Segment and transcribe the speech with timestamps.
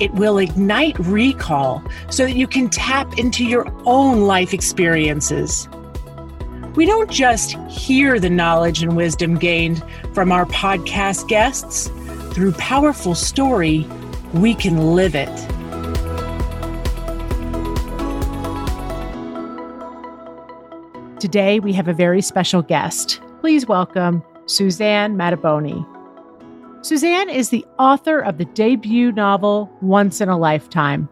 [0.00, 5.68] It will ignite recall so that you can tap into your own life experiences.
[6.76, 9.82] We don't just hear the knowledge and wisdom gained
[10.14, 11.90] from our podcast guests.
[12.32, 13.88] Through powerful story,
[14.34, 15.28] we can live it.
[21.18, 23.20] Today, we have a very special guest.
[23.40, 25.84] Please welcome Suzanne Mattaboni.
[26.80, 31.08] Suzanne is the author of the debut novel Once in a Lifetime.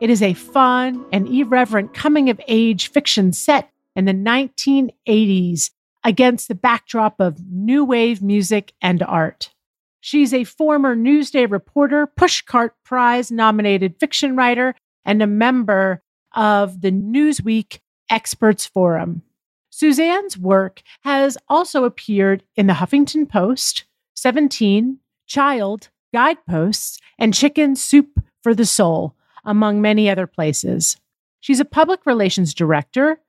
[0.00, 5.70] It is a fun and irreverent coming of age fiction set in the 1980s
[6.04, 9.52] against the backdrop of new wave music and art.
[10.00, 16.00] She's a former Newsday reporter, Pushcart Prize nominated fiction writer, and a member
[16.36, 19.22] of the Newsweek Experts Forum.
[19.70, 24.98] Suzanne's work has also appeared in the Huffington Post, 17,
[25.28, 28.08] Child, Guideposts, and Chicken Soup
[28.42, 30.96] for the Soul, among many other places.
[31.40, 33.20] She's a public relations director,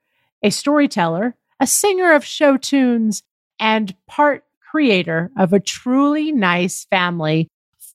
[0.42, 3.22] a storyteller, a singer of show tunes,
[3.60, 7.50] and part creator of a truly nice family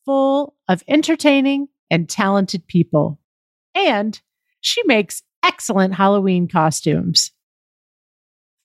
[0.05, 3.19] full of entertaining and talented people.
[3.75, 4.21] And
[4.61, 7.33] she makes excellent Halloween costumes.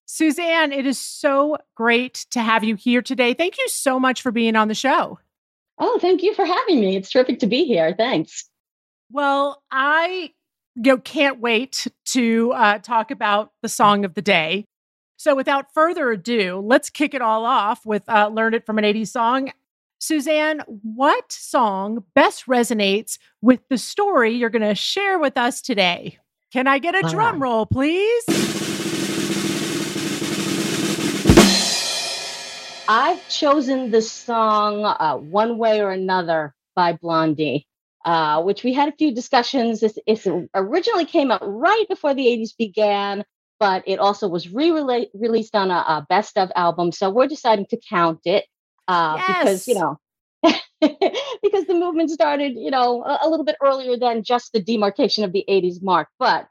[0.06, 3.34] Suzanne, it is so great to have you here today.
[3.34, 5.20] Thank you so much for being on the show.
[5.80, 6.96] Oh, thank you for having me.
[6.98, 7.96] It's terrific to be here.
[7.98, 8.50] Thanks.
[9.12, 10.34] Well, I
[10.76, 14.66] you know, can't wait to uh, talk about the song of the day.
[15.18, 18.86] So, without further ado, let's kick it all off with uh, Learn It from an
[18.86, 19.52] 80s Song.
[20.00, 26.18] Suzanne, what song best resonates with the story you're going to share with us today?
[26.54, 28.59] Can I get a drum roll, please?
[32.90, 37.68] I've chosen the song uh, One Way or Another by Blondie,
[38.04, 39.82] uh, which we had a few discussions.
[39.82, 43.24] This it originally came out right before the 80s began,
[43.60, 44.72] but it also was re
[45.14, 46.92] released on a, a, best of album.
[46.92, 48.46] So we're deciding to count it
[48.88, 49.38] uh, yes.
[49.38, 50.00] because, you know,
[51.44, 55.24] because the movement started, you know, a, a, little bit earlier than just the demarcation
[55.24, 56.08] of the 80s mark.
[56.18, 56.48] But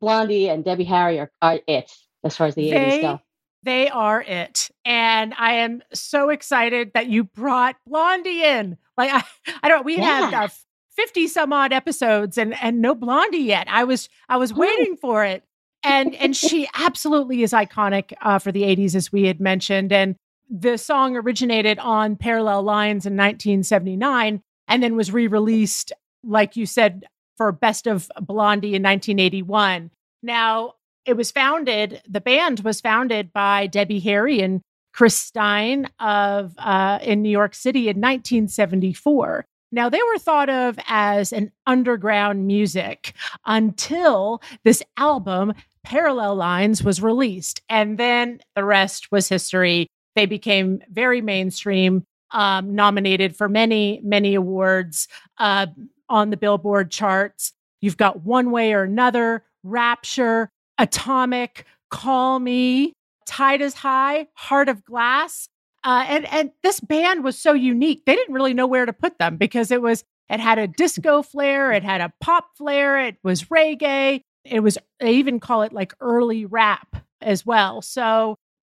[0.00, 1.92] Blondie and Debbie Harry are, are it
[2.24, 3.20] as far as the they 80s go.
[3.64, 4.70] They are it.
[4.84, 8.76] And I am so excited that you brought Blondie in.
[8.96, 9.24] Like I,
[9.62, 10.30] I don't we yeah.
[10.30, 10.54] have uh,
[10.96, 13.66] 50 some odd episodes and and no Blondie yet.
[13.68, 15.42] I was I was waiting for it.
[15.82, 20.16] And and she absolutely is iconic uh, for the 80s as we had mentioned and
[20.50, 25.92] the song originated on Parallel Lines in 1979 and then was re-released
[26.22, 29.90] like you said for Best of Blondie in 1981.
[30.22, 30.74] Now,
[31.06, 34.60] it was founded, the band was founded by Debbie Harry and
[34.92, 39.44] Chris Stein of uh, in New York City in 1974.
[39.72, 43.12] Now, they were thought of as an underground music
[43.44, 47.60] until this album, Parallel Lines, was released.
[47.68, 49.88] And then the rest was history.
[50.14, 55.66] They became very mainstream, um, nominated for many, many awards uh,
[56.08, 57.52] on the Billboard charts.
[57.80, 62.92] You've got One Way or Another, Rapture, Atomic, Call Me,
[63.26, 65.48] Tide is High, Heart of Glass.
[65.82, 68.04] Uh, and and this band was so unique.
[68.06, 71.22] They didn't really know where to put them because it was it had a disco
[71.22, 74.22] flair, it had a pop flair, it was reggae.
[74.44, 77.82] It was they even call it like early rap as well.
[77.82, 78.36] So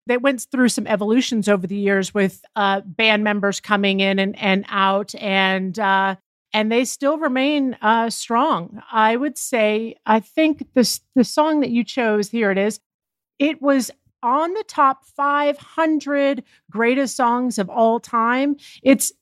[0.07, 4.39] they went through some evolutions over the years with uh, band members coming in and,
[4.39, 6.17] and out, and uh,
[6.55, 8.81] and they still remain uh, strong.
[8.91, 12.81] I would say, I think this the song that you chose here it is.
[13.41, 13.91] It was
[14.23, 18.57] on the top 500 greatest songs of all time.
[18.83, 19.13] It's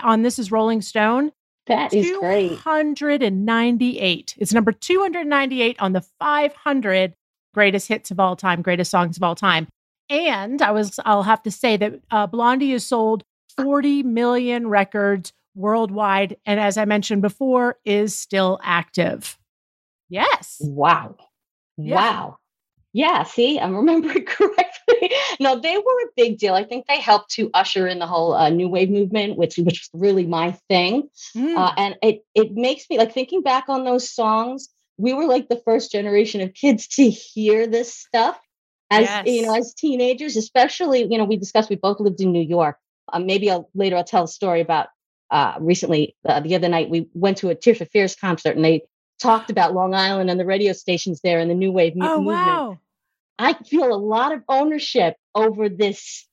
[0.00, 1.32] on this is Rolling Stone.
[1.66, 2.58] That is great.
[2.62, 4.34] 298.
[4.38, 7.14] It's number 298 on the 500
[7.52, 9.68] greatest hits of all time, greatest songs of all time.
[10.08, 13.22] And I was I'll have to say that uh, Blondie has sold
[13.56, 16.36] 40 million records worldwide.
[16.46, 19.38] And as I mentioned before, is still active.
[20.08, 20.58] Yes.
[20.60, 21.16] Wow.
[21.76, 21.94] Yeah.
[21.94, 22.38] Wow.
[22.92, 25.12] Yeah, see, I'm remembering correctly.
[25.38, 26.54] no, they were a big deal.
[26.54, 29.88] I think they helped to usher in the whole uh, new wave movement, which which
[29.92, 31.08] was really my thing.
[31.36, 31.56] Mm.
[31.56, 34.68] Uh, and it it makes me like thinking back on those songs.
[34.98, 38.38] We were like the first generation of kids to hear this stuff
[38.90, 39.26] as yes.
[39.26, 42.76] you know as teenagers, especially you know we discussed we both lived in New York.
[43.12, 44.88] Um, maybe I'll later I'll tell a story about
[45.30, 48.64] uh, recently uh, the other night we went to a Tears for Fears concert and
[48.64, 48.82] they
[49.20, 52.26] talked about Long Island and the radio stations there and the new wave oh, movement.
[52.26, 52.78] Wow.
[53.38, 56.26] I feel a lot of ownership over this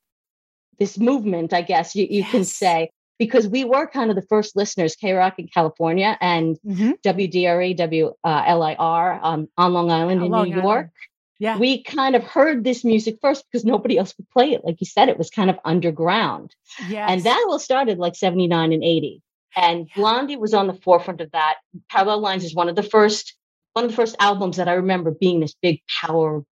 [0.79, 2.31] this movement, I guess you, you yes.
[2.31, 6.91] can say, because we were kind of the first listeners, KROQ in California and mm-hmm.
[7.03, 10.91] WDRE, WLIR um, on Long Island in Long New York.
[11.39, 11.57] Yeah.
[11.57, 14.65] We kind of heard this music first because nobody else would play it.
[14.65, 16.55] Like you said, it was kind of underground.
[16.89, 17.09] Yes.
[17.11, 19.21] And that all started like 79 and 80.
[19.55, 21.57] And Blondie was on the forefront of that.
[21.89, 23.35] Parallel Lines is one of the first,
[23.73, 26.43] one of the first albums that I remember being this big power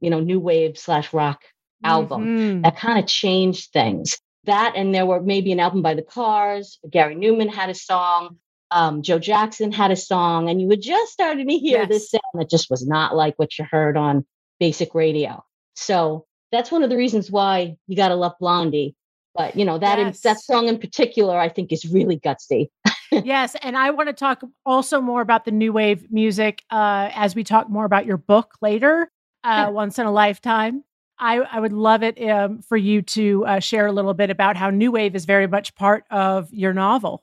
[0.00, 1.42] you know, new wave slash rock
[1.84, 2.62] album mm-hmm.
[2.62, 4.18] that kind of changed things.
[4.44, 6.78] That and there were maybe an album by the Cars.
[6.88, 8.38] Gary Numan had a song.
[8.70, 11.88] Um, Joe Jackson had a song, and you were just starting to hear yes.
[11.88, 14.24] this sound that just was not like what you heard on
[14.58, 15.42] basic radio.
[15.74, 18.94] So that's one of the reasons why you got to love Blondie.
[19.34, 20.16] But you know that yes.
[20.16, 22.68] in, that song in particular, I think is really gutsy.
[23.12, 27.34] yes, and I want to talk also more about the new wave music uh, as
[27.34, 29.10] we talk more about your book later
[29.44, 30.84] uh, once in a lifetime.
[31.18, 34.56] I, I would love it um, for you to uh, share a little bit about
[34.56, 37.22] how New Wave is very much part of your novel.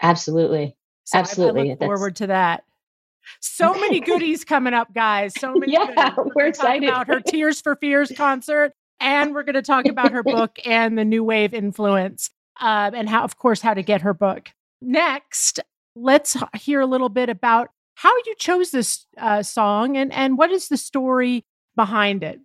[0.00, 0.76] Absolutely.
[1.04, 1.74] So Absolutely.
[1.76, 2.64] Forward to that.
[3.40, 5.34] So many goodies coming up, guys.
[5.38, 5.72] So many.
[5.72, 6.32] yeah, goodies.
[6.34, 10.22] we're, excited about her Tears for Fears concert, and we're going to talk about her
[10.24, 12.30] book and the New Wave influence,
[12.60, 14.50] uh, and how, of course, how to get her book.
[14.80, 15.60] Next,
[15.96, 20.50] let's hear a little bit about how you chose this uh, song and and what
[20.52, 21.44] is the story
[21.74, 22.40] behind it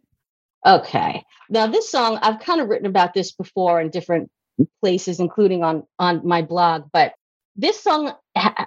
[0.65, 4.31] okay now this song i've kind of written about this before in different
[4.81, 7.13] places including on on my blog but
[7.55, 8.13] this song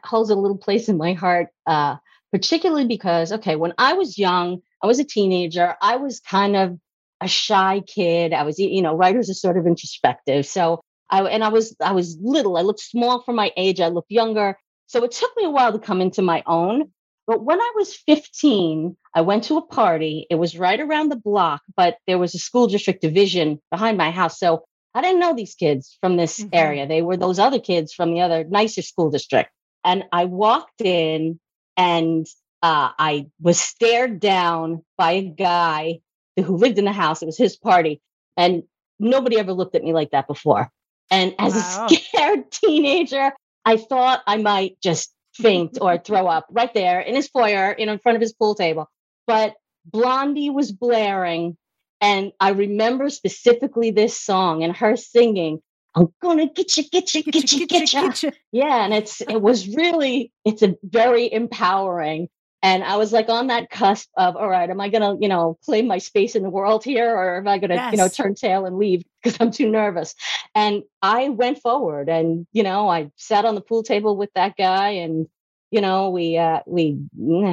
[0.05, 1.97] holds a little place in my heart uh,
[2.33, 6.79] particularly because okay when i was young i was a teenager i was kind of
[7.21, 10.81] a shy kid i was you know writers are sort of introspective so
[11.11, 14.11] i and i was i was little i looked small for my age i looked
[14.11, 14.57] younger
[14.87, 16.91] so it took me a while to come into my own.
[17.27, 20.27] But when I was 15, I went to a party.
[20.31, 24.13] It was right around the block, but there was a school district division behind my
[24.13, 24.39] house.
[24.39, 24.65] So
[24.97, 26.49] I didn't know these kids from this mm-hmm.
[26.55, 26.87] area.
[26.87, 29.51] They were those other kids from the other nicer school district.
[29.85, 31.39] And I walked in
[31.77, 32.27] and
[32.63, 36.01] uh, I was stared down by a guy
[36.37, 37.21] who lived in the house.
[37.21, 38.01] It was his party.
[38.39, 38.63] And
[38.99, 40.71] nobody ever looked at me like that before.
[41.11, 41.89] And as wow.
[41.91, 43.33] a scared teenager,
[43.67, 47.85] I thought I might just faint or throw up right there in his foyer, you
[47.85, 48.89] know, in front of his pool table.
[49.27, 49.55] But
[49.85, 51.59] Blondie was blaring.
[52.01, 55.61] And I remember specifically this song and her singing,
[55.95, 58.33] I'm gonna get you, get you, get you, get you.
[58.53, 58.85] Yeah.
[58.85, 62.29] And it's it was really, it's a very empowering
[62.67, 65.29] and I was like on that cusp of, all right, am I going to, you
[65.29, 67.93] know, claim my space in the world here or am I going to, yes.
[67.93, 70.17] you know, turn tail and leave because I'm too nervous?
[70.53, 74.57] And I went forward and, you know, I sat on the pool table with that
[74.57, 75.29] guy and,
[75.71, 76.99] you know, we, uh, we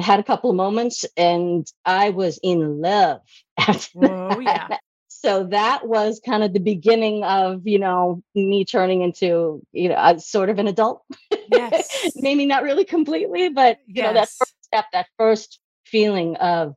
[0.02, 3.20] had a couple of moments and I was in love.
[4.02, 4.78] oh, yeah.
[5.08, 9.96] so that was kind of the beginning of you know me turning into you know
[9.98, 11.02] a, sort of an adult
[11.52, 14.06] yes maybe not really completely but you yes.
[14.06, 16.74] know that first step, that first feeling of,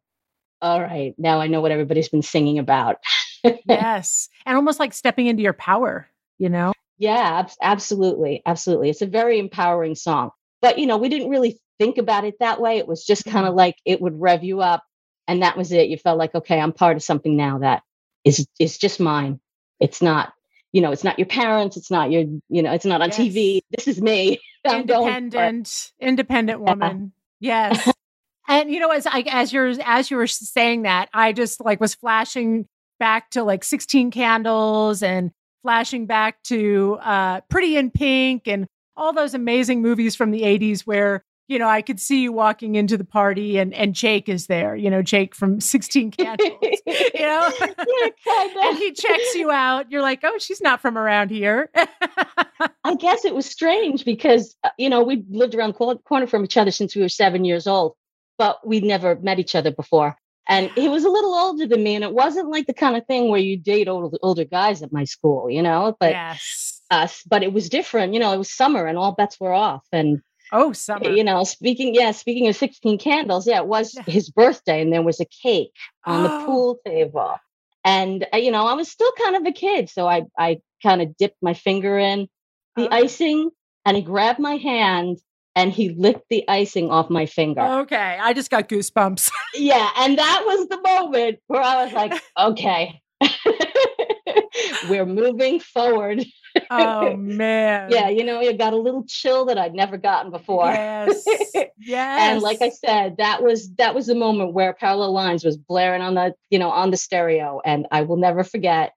[0.62, 2.98] all right, now I know what everybody's been singing about.
[3.66, 4.30] yes.
[4.46, 6.08] And almost like stepping into your power,
[6.38, 6.74] you know?
[6.98, 8.42] Yeah, ab- absolutely.
[8.46, 8.90] Absolutely.
[8.90, 10.32] It's a very empowering song.
[10.62, 12.78] But, you know, we didn't really think about it that way.
[12.78, 13.58] It was just kind of mm-hmm.
[13.58, 14.84] like it would rev you up
[15.28, 15.90] and that was it.
[15.90, 17.84] You felt like, okay, I'm part of something now that
[18.24, 19.40] is is just mine.
[19.80, 20.34] It's not,
[20.72, 23.20] you know, it's not your parents, it's not your, you know, it's not on yes.
[23.20, 23.62] TV.
[23.72, 24.40] This is me.
[24.66, 27.14] I'm independent, independent woman.
[27.40, 27.92] Yes.
[28.48, 31.80] and you know, as I as you're as you were saying that, I just like
[31.80, 32.68] was flashing
[33.00, 35.32] back to like 16 candles and
[35.62, 40.82] flashing back to uh Pretty in Pink and all those amazing movies from the 80s
[40.82, 44.48] where you know, I could see you walking into the party and and Jake is
[44.48, 49.92] there, you know, Jake from 16 Candles, you know, yeah, and he checks you out.
[49.92, 51.70] You're like, oh, she's not from around here.
[52.84, 56.44] I guess it was strange because, uh, you know, we lived around the corner from
[56.44, 57.96] each other since we were seven years old,
[58.38, 60.18] but we'd never met each other before.
[60.50, 63.06] And he was a little older than me, and it wasn't like the kind of
[63.06, 65.98] thing where you date older, older guys at my school, you know.
[66.00, 66.82] But yes.
[66.90, 68.14] us, but it was different.
[68.14, 69.86] You know, it was summer, and all bets were off.
[69.92, 71.10] And Oh, summer.
[71.10, 74.04] You know, speaking, yeah, speaking of 16 candles, yeah, it was yeah.
[74.04, 75.74] his birthday and there was a cake
[76.06, 76.24] on oh.
[76.24, 77.36] the pool table.
[77.84, 81.02] And uh, you know, I was still kind of a kid, so I I kind
[81.02, 82.28] of dipped my finger in
[82.76, 82.96] the Okay.
[82.96, 83.50] icing,
[83.86, 85.18] and he grabbed my hand
[85.56, 87.62] and he licked the icing off my finger.
[87.62, 89.32] Okay, I just got goosebumps.
[89.56, 93.02] Yeah, and that was the moment where I was like, okay,
[94.90, 96.26] we're moving forward.
[96.70, 97.90] Oh man.
[97.92, 100.66] Yeah, you know, it got a little chill that I'd never gotten before.
[100.66, 101.24] Yes.
[101.54, 101.68] Yes.
[101.88, 106.02] And like I said, that was that was the moment where Parallel Lines was blaring
[106.02, 107.62] on the, you know, on the stereo.
[107.64, 108.94] And I will never forget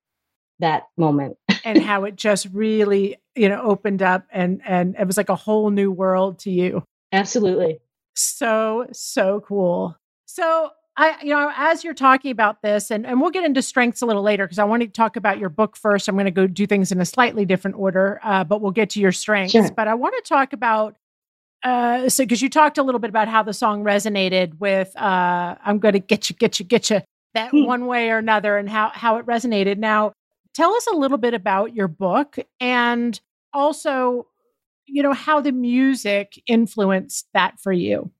[0.58, 1.36] that moment.
[1.64, 5.36] and how it just really, you know, opened up and and it was like a
[5.36, 6.82] whole new world to you.
[7.12, 7.80] Absolutely.
[8.14, 9.96] So, so cool.
[10.26, 14.02] So I, you know, as you're talking about this, and, and we'll get into strengths
[14.02, 16.08] a little later because I want to talk about your book first.
[16.08, 18.90] I'm going to go do things in a slightly different order, uh, but we'll get
[18.90, 19.52] to your strengths.
[19.52, 19.70] Sure.
[19.70, 20.96] But I want to talk about,
[21.62, 25.54] uh, so because you talked a little bit about how the song resonated with, uh,
[25.64, 27.00] I'm going to get you, get you, get you,
[27.34, 27.64] that Hmm.
[27.64, 29.78] one way or another, and how how it resonated.
[29.78, 30.12] Now,
[30.52, 33.18] tell us a little bit about your book and
[33.52, 34.26] also,
[34.86, 38.10] you know, how the music influenced that for you.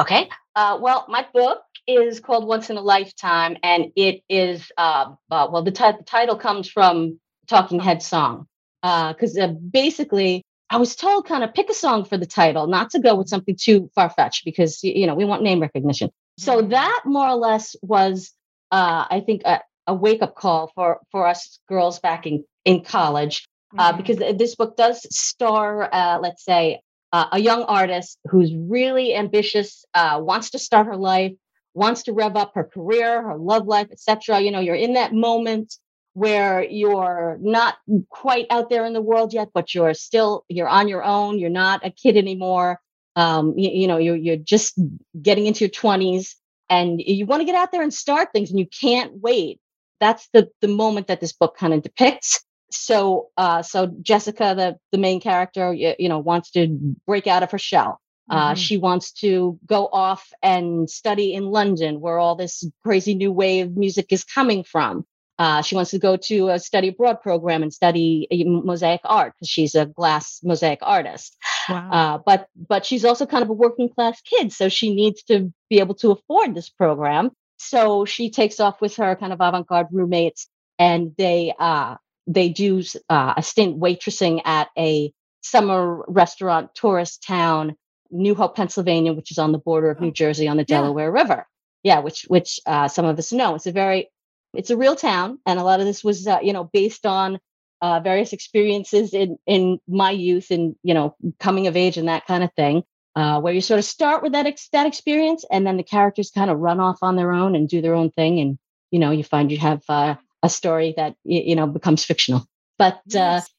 [0.00, 0.28] Okay.
[0.56, 5.48] Uh, well, my book is called Once in a Lifetime, and it is uh, uh
[5.50, 7.18] well, the, ti- the title comes from
[7.48, 8.46] Talking Head song
[8.82, 12.90] because uh, basically I was told kind of pick a song for the title, not
[12.90, 16.10] to go with something too far fetched because you know we want name recognition.
[16.38, 18.32] So that more or less was,
[18.70, 22.84] uh, I think, a, a wake up call for for us girls back in in
[22.84, 23.96] college uh, Mhm.
[23.96, 26.80] because this book does star, uh, let's say,
[27.12, 31.32] uh, a young artist who's really ambitious, uh, wants to start her life,
[31.78, 34.40] wants to rev up her career, her love life, etc.
[34.40, 35.74] You know, you're in that moment
[36.14, 37.76] where you're not
[38.10, 41.38] quite out there in the world yet, but you're still you're on your own.
[41.38, 42.80] You're not a kid anymore.
[43.16, 44.78] Um, you, you know, you're you're just
[45.20, 46.34] getting into your 20s,
[46.68, 49.60] and you want to get out there and start things, and you can't wait.
[50.00, 54.76] That's the the moment that this book kind of depicts so uh so jessica the
[54.92, 56.66] the main character you, you know wants to
[57.06, 58.56] break out of her shell uh, Mhm.
[58.56, 63.76] she wants to go off and study in london where all this crazy new wave
[63.76, 65.04] music is coming from
[65.40, 69.32] uh, she wants to go to a study abroad program and study uh, mosaic art
[69.34, 71.36] because she's a glass mosaic artist
[71.68, 71.90] wow.
[71.92, 75.52] uh, but but she's also kind of a working class kid, so she needs to
[75.70, 77.30] be able to afford this program.
[77.58, 80.46] So she takes off with her kind of avant garde roommates,
[80.78, 87.76] and they uh, they do uh, a stint waitressing at a summer restaurant tourist town,
[88.10, 90.80] New Hope, Pennsylvania, which is on the border of Oh, New Jersey on the yeah.
[90.80, 91.46] Delaware River.
[91.82, 93.54] Yeah, which which uh, some of us know.
[93.54, 94.10] It's a very
[94.54, 97.38] it's a real town, and a lot of this was uh, you know based on
[97.80, 102.26] uh, various experiences in in my youth and you know coming of age and that
[102.26, 102.82] kind of thing.
[103.16, 106.30] Uh, where you sort of start with that ex- that experience, and then the characters
[106.30, 108.58] kind of run off on their own and do their own thing, and
[108.90, 112.46] you know you find you have uh, a story that you know becomes fictional.
[112.78, 113.50] But uh, Yes.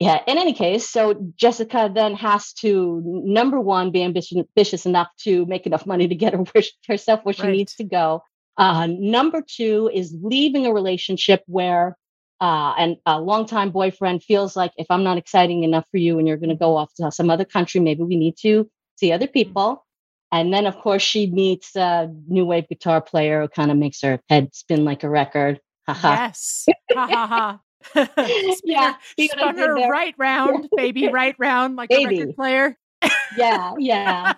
[0.00, 5.08] Yeah, in any case, so Jessica then has to number one be ambitious, ambitious enough
[5.24, 7.52] to make enough money to get her, herself where she Right.
[7.52, 8.22] needs to go.
[8.56, 11.96] Uh, number two is leaving a relationship where
[12.40, 16.28] uh, and a longtime boyfriend feels like if I'm not exciting enough for you and
[16.28, 19.26] you're going to go off to some other country, maybe we need to see other
[19.26, 19.84] people.
[20.30, 24.00] And then, of course, she meets a new wave guitar player who kind of makes
[24.02, 25.58] her head spin like a record.
[25.88, 26.66] Yes.
[26.94, 27.60] Ha ha ha.
[28.64, 29.90] Yeah, her- see what I spun her there?
[29.90, 32.76] right round, baby, right round, like a record player.
[33.36, 34.34] yeah, yeah.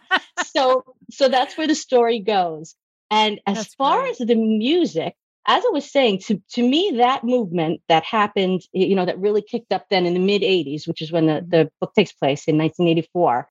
[0.46, 2.74] so so that's where the story goes.
[3.10, 4.10] And as That's far great.
[4.12, 5.14] as the music,
[5.46, 9.42] as I was saying, to to me, that movement that happened, you know, that really
[9.42, 11.50] kicked up then in the mid 80s, which is when the, Mhm.
[11.50, 13.48] the book takes place in 1984.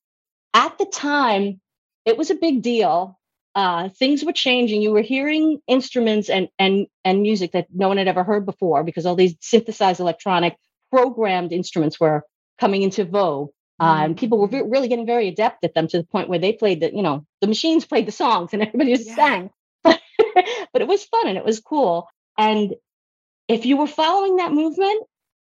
[0.53, 1.59] At the time,
[2.05, 3.18] it was a big deal.
[3.55, 4.81] Uh, things were changing.
[4.81, 8.83] You were hearing instruments and and and music that no one had ever heard before
[8.83, 10.55] because all these synthesized electronic
[10.91, 12.23] programmed instruments were
[12.59, 13.49] coming into vogue.
[13.79, 16.39] Uh, and people were ve- really getting very adept at them to the point where
[16.39, 19.15] they played the, you know, the machines played the songs and everybody just Yeah.
[19.15, 19.49] sang.
[19.83, 20.01] But,
[20.73, 22.07] but it was fun and it was cool.
[22.37, 22.75] And
[23.47, 25.03] if you were following that movement,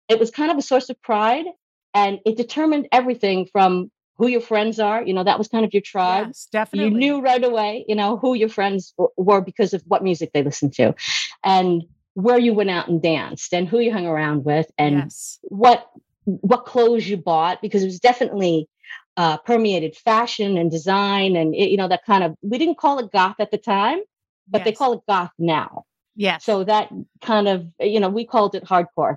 [0.08, 1.46] it was kind of a source of pride
[1.94, 5.02] and it determined everything from who your friends are.
[5.02, 6.26] You know, that was kind of your tribe.
[6.28, 6.90] Yes, definitely.
[6.92, 10.32] You knew right away, you know, who your friends w- were because of what music
[10.34, 10.94] they listened to
[11.42, 15.38] and where you went out and danced and who you hung around with and yes.
[15.44, 15.90] what
[16.24, 18.68] what clothes you bought because it was definitely
[19.16, 22.98] uh, permeated fashion and design and it, you know that kind of we didn't call
[22.98, 24.00] it goth at the time
[24.48, 25.84] but they call it goth now
[26.14, 26.90] yeah so that
[27.22, 29.16] kind of you know we called it hardcore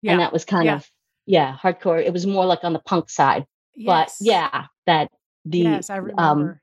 [0.00, 0.12] yeah.
[0.12, 0.76] and that was kind Yeah.
[0.76, 0.90] of
[1.26, 3.46] yeah hardcore it was more like on the punk side
[3.86, 5.10] but yeah that
[5.44, 6.58] the yes, I um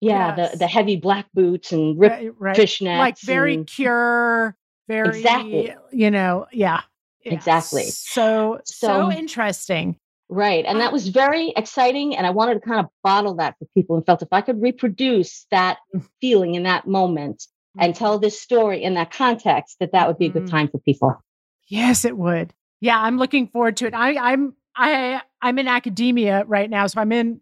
[0.00, 0.52] yeah Yes.
[0.52, 2.56] the the heavy black boots and ripped right, right.
[2.56, 4.56] fishnets like very and- cure,
[4.88, 5.74] very Exactly.
[5.92, 6.80] you know, yeah.
[7.24, 7.34] Yeah.
[7.34, 7.84] Exactly.
[7.84, 9.96] So, so So- interesting.
[10.32, 10.64] Right.
[10.64, 12.16] And that was very exciting.
[12.16, 14.62] And I wanted to kind of bottle that for people and felt if I could
[14.62, 16.06] reproduce that Mm.
[16.20, 17.46] feeling in that moment
[17.78, 20.50] and tell this story in that context, that that would be a good Mhm.
[20.50, 21.14] time for people.
[21.68, 22.54] Yes, it would.
[22.80, 23.94] Yeah, I'm looking forward to it.
[23.94, 27.40] I, I'm I I'm in academia right now, so I'm in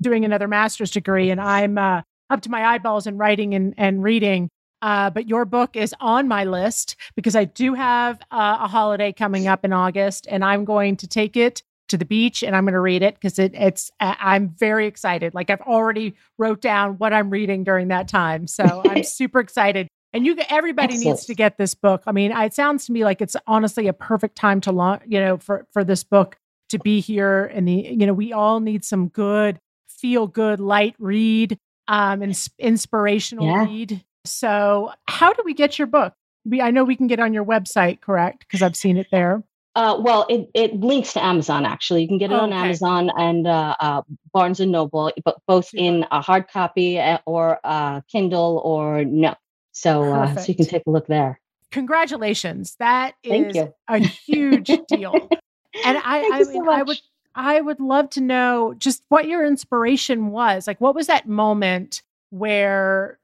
[0.00, 4.02] doing another master's degree, and I'm uh, up to my eyeballs in writing and and
[4.02, 4.48] reading.
[4.82, 9.12] Uh, but your book is on my list because I do have uh, a holiday
[9.12, 12.64] coming up in August, and I'm going to take it to the beach and I'm
[12.64, 15.34] going to read it because it, it's uh, I'm very excited.
[15.34, 19.88] Like I've already wrote down what I'm reading during that time, so I'm super excited.
[20.12, 22.02] And you, everybody needs to get this book.
[22.06, 25.02] I mean, it sounds to me like it's honestly a perfect time to launch.
[25.06, 26.36] You know, for for this book
[26.70, 30.94] to be here, and the you know we all need some good, feel good, light
[30.98, 31.58] read,
[31.88, 33.64] um, and inspirational Yeah.
[33.64, 34.04] read.
[34.24, 36.14] So, how do we get your book?
[36.44, 38.40] We I know we can get on your website, correct?
[38.40, 39.42] Because I've seen it there.
[39.76, 42.02] Uh, well, it, it links to Amazon actually.
[42.02, 42.52] You can get it Oh, on.
[42.52, 47.60] Amazon and uh, uh, Barnes and Noble, but both in a hard copy uh, or
[47.62, 49.34] uh, Kindle or no.
[49.72, 51.40] So, uh, so you can take a look there.
[51.70, 52.74] Congratulations!
[52.80, 53.72] That Thank is you.
[53.88, 55.30] a huge deal.
[55.84, 56.98] And I, I you so I would.
[57.34, 60.66] I would love to know just what your inspiration was.
[60.66, 63.20] Like, what was that moment where,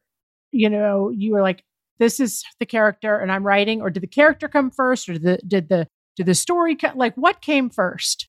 [0.53, 1.65] you know, you were like,
[1.99, 5.23] "This is the character, and I'm writing," or did the character come first, or did
[5.23, 8.29] the did the did the story co- like what came first?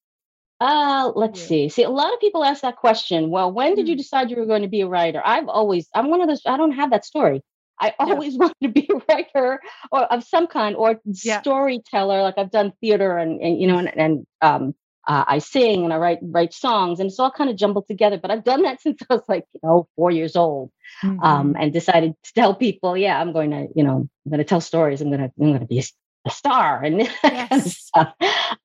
[0.60, 1.70] Uh, let's see.
[1.70, 3.30] See, a lot of people ask that question.
[3.30, 3.98] Well, when did you Mm.
[3.98, 5.22] decide you were going to be a writer?
[5.24, 7.44] I've always, I'm one of those, I don't have that story.
[7.80, 8.00] I Yeah.
[8.00, 9.60] always wanted to be a writer
[9.92, 11.42] or of some kind or Yeah.
[11.42, 12.22] storyteller.
[12.22, 14.76] Like I've done theater and, and you know, and, and um,
[15.08, 18.18] uh, I sing and I write write songs and it's all kind of jumbled together.
[18.18, 20.72] But I've done that since I was like, you know, four years old.
[21.04, 21.24] Mm-hmm.
[21.24, 24.44] Um, and decided to tell people, yeah, I'm going to, you know, I'm going to
[24.46, 25.02] tell stories.
[25.02, 25.84] I'm going to, I'm going to be a,
[26.26, 27.74] a star and that kind of Yes.
[27.74, 28.14] stuff.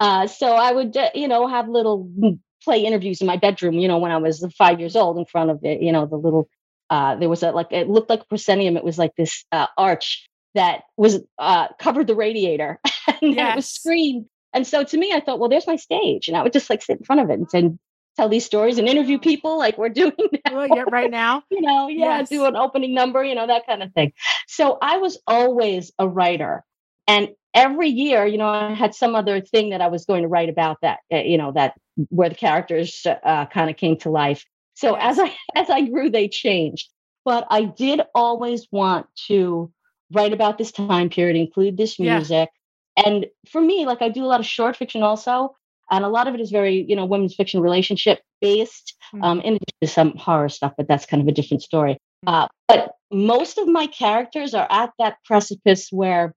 [0.00, 3.74] Uh, so I would, uh, you know, have little mm, play interviews in my bedroom,
[3.74, 6.16] you know, when I was five years old in front of it, you know, the
[6.16, 6.48] little,
[6.92, 8.76] uh, there was a, like, it looked like a proscenium.
[8.76, 12.78] It was like this uh, arch that was uh, covered the radiator
[13.08, 13.70] and then it was Yes.
[13.70, 14.26] screened.
[14.54, 16.28] And so to me, I thought, well, there's my stage.
[16.28, 17.78] And I would just like sit in front of it and, and
[18.18, 20.12] tell these stories and interview people like we're doing
[20.44, 21.42] now Well, right now.
[21.50, 22.28] you know, yeah, Yes.
[22.28, 24.12] do an opening number, you know, that kind of thing.
[24.46, 26.62] So I was always a writer.
[27.08, 30.28] And every year, you know, I had some other thing that I was going to
[30.28, 31.74] write about that, uh, you know, that
[32.10, 34.44] where the characters uh, kind of came to life.
[34.74, 36.90] So as I as I grew, they changed.
[37.24, 39.72] But I did always want to
[40.12, 42.16] write about this time period, include this Yeah.
[42.16, 42.50] music.
[42.96, 45.54] And for me, like I do a lot of short fiction also.
[45.90, 49.54] And a lot of it is very, you know, women's fiction relationship based um, in
[49.54, 51.98] addition to some horror stuff, but that's kind of a different story.
[52.26, 56.34] Uh, but most of my characters are at that precipice where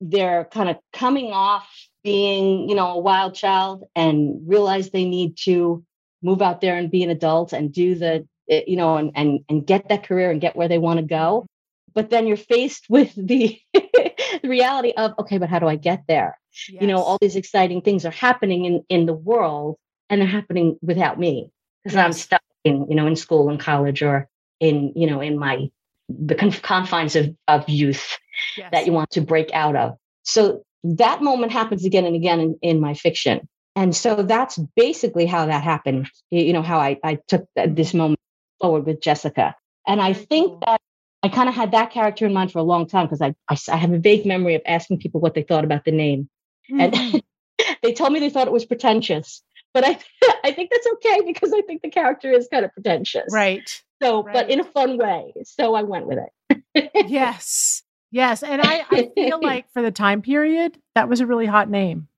[0.00, 1.68] they're kind of coming off
[2.02, 5.84] being, you know, a wild child and realize they need to
[6.26, 8.12] move out there and be an adult and do the,
[8.50, 11.06] eh, you know, and and and get that career and get where they want to
[11.20, 11.46] go.
[11.94, 16.02] But then you're faced with the, the reality of, okay, but how do I get
[16.06, 16.36] there?
[16.80, 19.76] you know all these exciting things are happening in in the world
[20.08, 21.50] and they're happening without me
[21.84, 24.26] because i'm stuck in you know in school and college or
[24.58, 25.68] in you know in my
[26.08, 28.16] the conf- confines of of youth
[28.56, 28.70] Yes.
[28.72, 32.58] that you want to break out of so that moment happens again and again in,
[32.62, 37.18] in my fiction and so that's basically how that happened you know how i i
[37.28, 38.18] took this moment
[38.60, 39.54] forward with jessica
[39.86, 40.80] and i think that
[41.22, 43.76] i kind of had that character in mind for a long time because I I
[43.76, 46.28] have a vague memory of asking people what they thought about the name
[46.70, 47.20] and Mhm.
[47.82, 49.98] they told me they thought it was pretentious but i
[50.44, 53.82] i think that's okay because i think the character is kind of pretentious right.
[54.02, 54.32] so right.
[54.32, 56.30] but in a fun way so i went with it
[57.06, 57.82] Yes.
[58.10, 58.42] Yes.
[58.42, 62.08] And I, I feel like for the time period, that was a really hot name.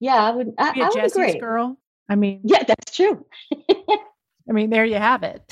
[0.00, 1.78] Yeah i would i, Be I a would Jesse's agree girl.
[2.08, 3.24] I mean, yeah that's true
[4.48, 5.42] I mean, there you have it.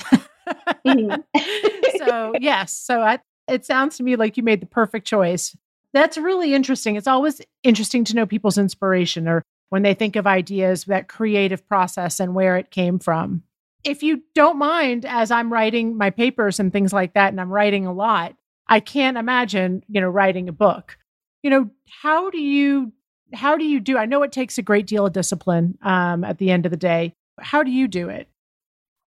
[0.85, 1.23] Mhm.
[1.99, 2.73] so yes.
[2.75, 5.55] So I, it sounds to me like you made the perfect choice.
[5.93, 6.95] That's really interesting.
[6.95, 11.67] It's always interesting to know people's inspiration or when they think of ideas, that creative
[11.67, 13.43] process and where it came from.
[13.83, 17.51] If you don't mind, as I'm writing my papers and things like that, and I'm
[17.51, 18.33] writing a lot,
[18.67, 20.97] I can't imagine, you know, writing a book.
[21.43, 21.69] You know,
[22.01, 22.91] how do you
[23.33, 23.97] how do you do?
[23.97, 26.77] I know it takes a great deal of discipline um, at the end of the
[26.77, 27.13] day.
[27.39, 28.27] How do you do it?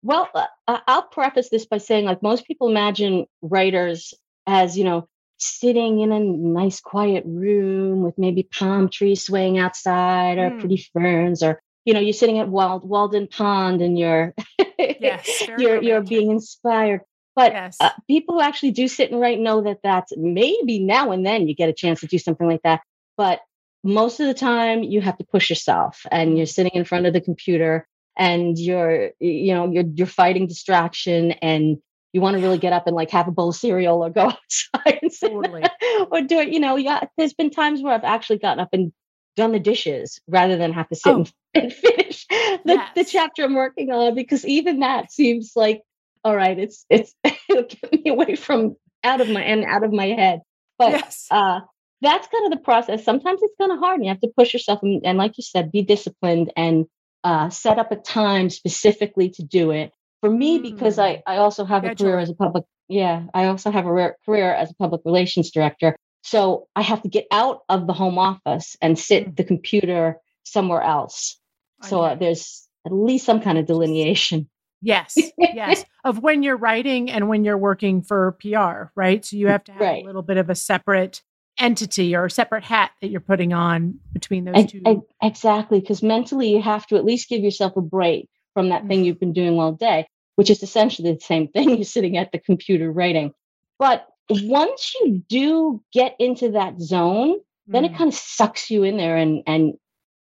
[0.02, 4.14] Well, uh, I'll preface this by saying, like most people imagine writers
[4.46, 10.38] as, you know, sitting in a nice quiet room with maybe palm trees swaying outside
[10.38, 10.60] or Mm.
[10.60, 14.34] pretty ferns, or you know, you're sitting at Wald, Walden Pond and you're
[14.78, 17.00] Yes, you're you're being inspired.
[17.34, 17.76] But yes.
[17.80, 21.46] uh, people who actually do sit and write know that that's maybe now and then
[21.46, 22.80] you get a chance to do something like that.
[23.16, 23.40] But
[23.86, 27.12] most of the time, you have to push yourself, and you're sitting in front of
[27.12, 31.78] the computer, and you're you know you're you're fighting distraction, and
[32.12, 34.22] you want to really get up and like have a bowl of cereal or go
[34.74, 35.62] outside totally.
[36.10, 36.48] or do it.
[36.48, 37.04] You know, yeah.
[37.16, 38.92] There's been times where I've actually gotten up and
[39.36, 41.16] done the dishes rather than have to sit oh.
[41.18, 42.90] and, and, finish the, yes.
[42.94, 45.82] the chapter I'm working on because even that seems like
[46.24, 47.14] all right, it's it's
[47.48, 50.40] it'll get me away from out of my and out of my head.
[50.76, 51.26] But yes.
[51.30, 51.60] uh,
[52.00, 53.04] that's kind of the process.
[53.04, 55.42] Sometimes it's kind of hard, and you have to push yourself and, and like you
[55.42, 56.86] said, be disciplined and
[57.24, 59.92] uh, set up a time specifically to do it.
[60.20, 60.62] For me, mm.
[60.62, 63.92] because I I also have a career as a public yeah I also have a
[63.92, 65.96] re- career as a public relations director.
[66.22, 69.36] So I have to get out of the home office and sit mm.
[69.36, 71.38] the computer somewhere else.
[71.82, 74.48] So uh, there's at least some kind of delineation.
[74.82, 75.84] Yes, yes.
[76.04, 79.24] Of when you're writing and when you're working for PR, right?
[79.24, 80.02] So you have to have right.
[80.02, 81.22] a little bit of a separate
[81.58, 84.82] entity or a separate hat that you're putting on between those I, two.
[84.84, 85.80] I, exactly.
[85.80, 89.04] Because mentally, you have to at least give yourself a break from that thing mm-hmm.
[89.04, 91.70] you've been doing all day, which is essentially the same thing.
[91.76, 93.32] You're sitting at the computer writing.
[93.78, 97.90] But once you do get into that zone, then mm.
[97.90, 99.74] it kind of sucks you in there and and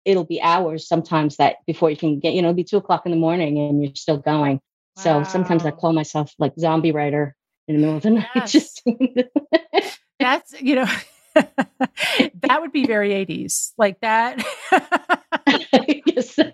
[0.05, 3.05] it'll be hours sometimes that before you can get, you know, it'll be two o'clock
[3.05, 4.61] in the morning and you're still going.
[4.97, 5.03] Wow.
[5.03, 7.37] So sometimes I call myself like zombie writer
[7.67, 8.29] in the middle of the night.
[8.35, 8.53] Yes.
[8.53, 8.83] Just
[10.21, 10.87] That's, you know,
[12.43, 14.45] that would be very 80s like that.
[16.23, 16.53] so.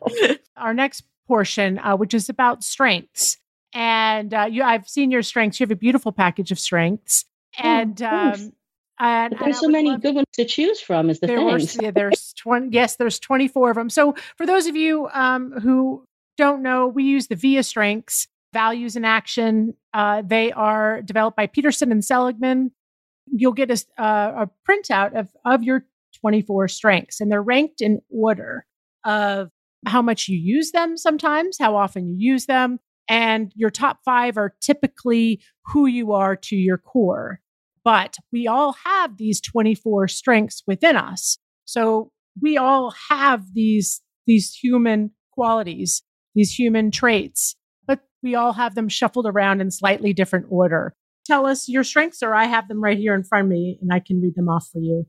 [0.57, 3.39] Our next portion, uh, which is about strengths.
[3.73, 5.59] And uh, you, I've seen your strengths.
[5.59, 7.25] You have a beautiful package of strengths.
[7.59, 8.53] Oh, and oh, um,
[9.01, 11.11] and, there's so many good ones to choose from.
[11.11, 11.83] Is the there thing?
[11.83, 12.69] yeah, there's twenty.
[12.71, 13.91] Yes, there's 24 of them.
[13.91, 18.95] So for those of you um, who don't know, we use the VIA strengths, values
[18.95, 19.75] in action.
[19.93, 22.71] Uh, they are developed by Peterson and Seligman.
[23.27, 25.85] You'll get a, uh, a printout of of your
[26.21, 28.67] 24 strengths, and they're ranked in order
[29.05, 29.51] of
[29.87, 30.97] how much you use them.
[30.97, 36.37] Sometimes, how often you use them, and your top five are typically who you are
[36.37, 37.41] to your core
[37.85, 41.39] but we all have these 24 strengths within us.
[41.67, 42.11] So
[42.41, 46.03] we all have these, these human qualities,
[46.35, 47.55] these human traits,
[47.87, 50.95] but we all have them shuffled around in slightly different order.
[51.27, 53.93] Tell us your strengths, or I have them right here in front of me and
[53.93, 55.07] I can read them off for you.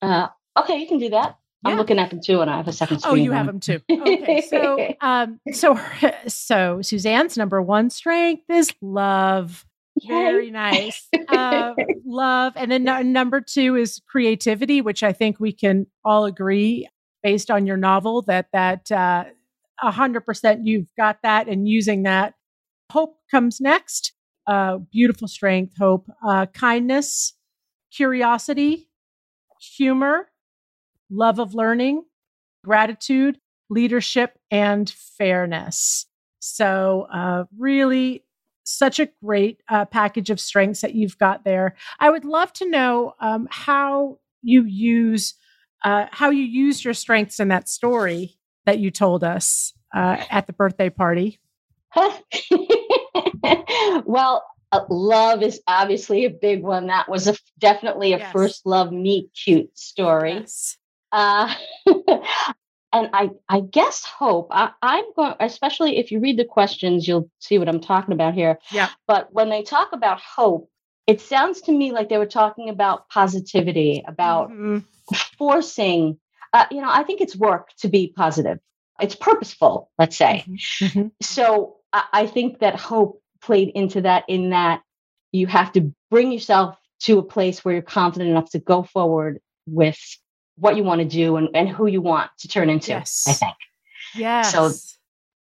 [0.00, 1.36] Uh, okay, you can do that.
[1.64, 1.72] Yeah.
[1.72, 3.00] I'm looking at them too, and I have a second.
[3.00, 3.80] Screen Oh, you have them too.
[3.90, 5.78] Okay, so um, so
[6.28, 9.64] so Suzanne's number one strength is love.
[10.06, 11.08] Very nice.
[11.28, 11.74] Uh,
[12.06, 12.52] love.
[12.54, 16.88] And then n- number two is creativity, which I think we can all agree
[17.24, 19.24] based on your novel that that uh,
[19.82, 22.34] 100% you've got that and using that.
[22.92, 24.12] Hope comes next.
[24.48, 27.34] Uh, beautiful strength, hope, uh, kindness,
[27.92, 28.88] curiosity,
[29.60, 30.30] humor,
[31.10, 32.02] love of learning,
[32.64, 33.38] gratitude,
[33.70, 36.06] leadership, and fairness.
[36.40, 38.24] So, uh, really
[38.64, 41.76] such a great uh, package of strengths that you've got there.
[42.00, 45.34] I would love to know um, how you use
[45.84, 50.46] uh, how you use your strengths in that story that you told us uh, at
[50.46, 51.38] the birthday party.
[54.04, 56.86] well, uh, love is obviously a big one.
[56.88, 58.32] That was a, definitely a yes.
[58.32, 60.34] first love meet cute story.
[60.34, 60.76] Yes.
[61.10, 61.54] Uh,
[62.92, 64.48] and I, I guess hope.
[64.50, 68.34] I, I'm going, especially if you read the questions, you'll see what I'm talking about
[68.34, 68.58] here.
[68.70, 68.90] Yeah.
[69.06, 70.70] But when they talk about hope,
[71.06, 74.78] it sounds to me like they were talking about positivity, about mm-hmm.
[75.38, 76.18] forcing.
[76.52, 78.58] Uh, you know, I think it's work to be positive.
[79.00, 80.44] It's purposeful, let's say.
[80.46, 80.84] Mm-hmm.
[80.84, 81.08] mm-hmm.
[81.22, 84.24] So I, I think that hope played into that.
[84.28, 84.82] In that
[85.32, 89.40] you have to bring yourself to a place where you're confident enough to go forward
[89.66, 89.98] with
[90.56, 93.24] what you want to do and, and who you want to turn into, yes.
[93.28, 93.56] I think.
[94.14, 94.42] Yeah.
[94.42, 94.72] So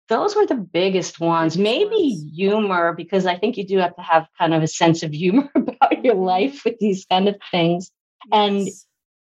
[0.10, 1.58] those were the biggest ones.
[1.58, 5.12] Maybe humor, because I think you do have to have kind of a sense of
[5.12, 6.24] humor about your mm-hmm.
[6.24, 7.92] life with these kind of things.
[8.32, 8.34] Yes.
[8.34, 8.68] And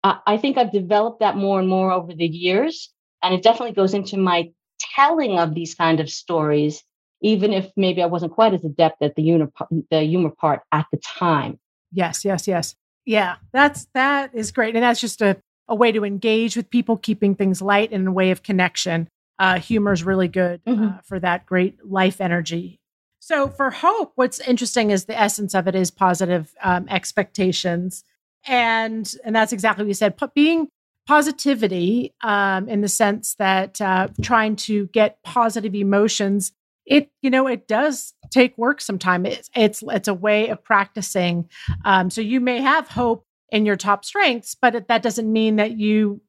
[0.04, 2.92] I, I think I've developed that more and more over the years.
[3.22, 4.52] And it definitely goes into my
[4.96, 6.84] telling of these kind of stories,
[7.22, 9.52] even if maybe I wasn't quite as adept at the humor,
[9.92, 11.60] the humor part at the time.
[11.92, 12.76] Yes, yes, yes.
[13.06, 14.76] Yeah, that's that is great.
[14.76, 15.38] And that's just a
[15.70, 19.08] a way to engage with people, keeping things light and a way of connection.
[19.38, 20.98] Uh, humor is really good uh, mm-hmm.
[21.06, 22.80] for that great life energy.
[23.20, 28.04] So for hope, what's interesting is the essence of it is positive um, expectations,
[28.48, 30.16] and and that's exactly what you said.
[30.34, 30.68] being
[31.08, 36.52] positivity um, in the sense that uh, trying to get positive emotions
[36.90, 41.48] it you know it does take work sometimes it's it's it's a way of practicing
[41.86, 45.56] um, so you may have hope in your top strengths but it, that doesn't mean
[45.56, 46.20] that you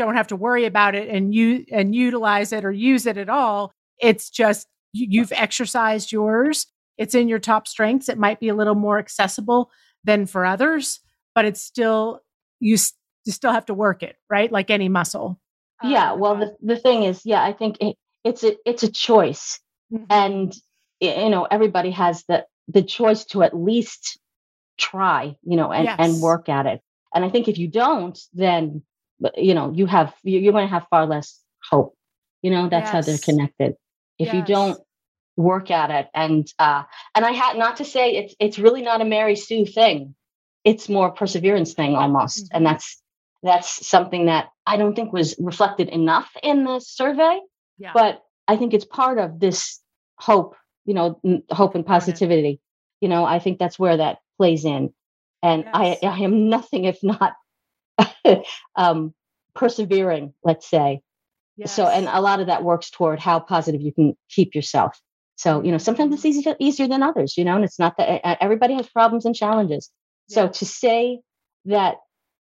[0.00, 3.28] don't have to worry about it and you and utilize it or use it at
[3.28, 3.70] all.
[4.00, 6.66] It's just you, you've exercised yours.
[6.96, 8.08] It's in your top strengths.
[8.08, 9.70] It might be a little more accessible
[10.04, 11.00] than for others
[11.34, 12.20] but it's still
[12.58, 12.76] you,
[13.24, 14.50] you still have to work it right?
[14.50, 15.38] Like any muscle.
[15.82, 19.60] Yeah well the, the thing is yeah i think it, it's a it's a choice
[19.92, 20.04] mm-hmm.
[20.10, 20.54] and
[21.00, 24.18] you know everybody has the the choice to at least
[24.78, 25.96] try you know and yes.
[25.98, 26.80] and work at it
[27.14, 28.82] and i think if you don't then
[29.36, 31.94] you know you have you're going to have far less hope
[32.42, 32.92] you know that's yes.
[32.92, 33.74] how they're connected
[34.18, 34.34] if yes.
[34.34, 34.80] you don't
[35.36, 36.82] work at it and uh
[37.14, 40.14] and i had not to say it's it's really not a mary sue thing
[40.64, 42.56] it's more perseverance thing almost mm-hmm.
[42.56, 43.00] and that's
[43.42, 47.40] that's something that i don't think was reflected enough in the survey
[47.78, 47.92] yeah.
[47.94, 49.80] but i think it's part of this
[50.18, 52.60] hope you know hope and positivity
[53.00, 54.92] you know i think that's where that plays in
[55.42, 55.98] and yes.
[56.02, 57.34] I, I am nothing if not
[58.76, 59.14] um,
[59.54, 61.00] persevering let's say
[61.56, 61.72] yes.
[61.72, 64.98] so and a lot of that works toward how positive you can keep yourself
[65.36, 68.20] so you know sometimes it's easier easier than others you know and it's not that
[68.42, 69.90] everybody has problems and challenges
[70.28, 70.34] yeah.
[70.34, 71.20] so to say
[71.66, 71.96] that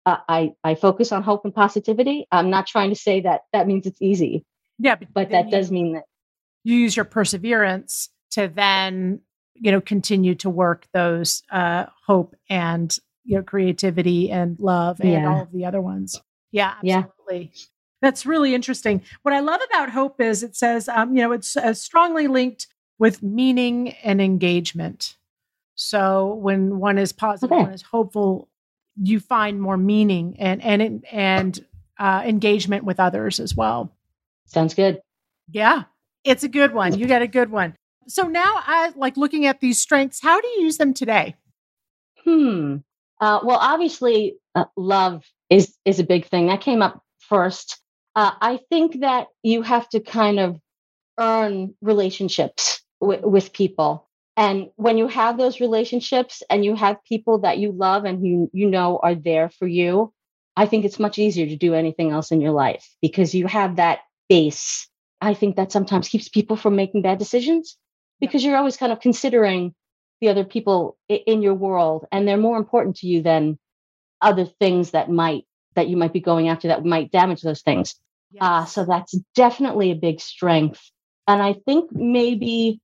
[0.06, 2.26] uh, I I focus on hope and positivity.
[2.30, 4.44] I'm not trying to say that that means it's easy.
[4.78, 6.04] Yeah, but, but that does mean that
[6.64, 9.20] you use your perseverance to then
[9.54, 15.12] you know continue to work those uh, hope and you know creativity and love and
[15.12, 15.28] yeah.
[15.28, 16.20] all of the other ones.
[16.50, 17.52] Yeah, absolutely.
[17.54, 17.60] Yeah.
[18.02, 19.02] That's really interesting.
[19.22, 22.66] What I love about hope is it says, um, you know, it's uh, strongly linked
[22.98, 25.16] with meaning and engagement.
[25.74, 27.62] So when one is positive, okay.
[27.62, 28.48] one is hopeful,
[29.00, 31.64] you find more meaning and and and
[31.98, 33.95] uh, engagement with others as well.
[34.46, 35.00] Sounds good.
[35.50, 35.84] Yeah,
[36.24, 36.98] it's a good one.
[36.98, 37.74] You got a good one.
[38.08, 40.20] So now, I like looking at these strengths.
[40.22, 41.34] How do you use them today?
[42.24, 42.76] Hmm.
[43.20, 47.80] Uh, well, obviously, uh, love is is a big thing that came up first.
[48.14, 50.58] Uh, I think that you have to kind of
[51.18, 54.06] earn relationships w- with people
[54.36, 58.50] and when you have those relationships and you have people that you love and you
[58.52, 60.12] you know are there for you
[60.56, 63.76] i think it's much easier to do anything else in your life because you have
[63.76, 64.88] that base
[65.20, 67.76] i think that sometimes keeps people from making bad decisions
[68.20, 69.74] because you're always kind of considering
[70.20, 73.58] the other people in your world and they're more important to you than
[74.20, 77.94] other things that might that you might be going after that might damage those things
[78.30, 78.42] yes.
[78.42, 80.90] uh, so that's definitely a big strength
[81.28, 82.80] and i think maybe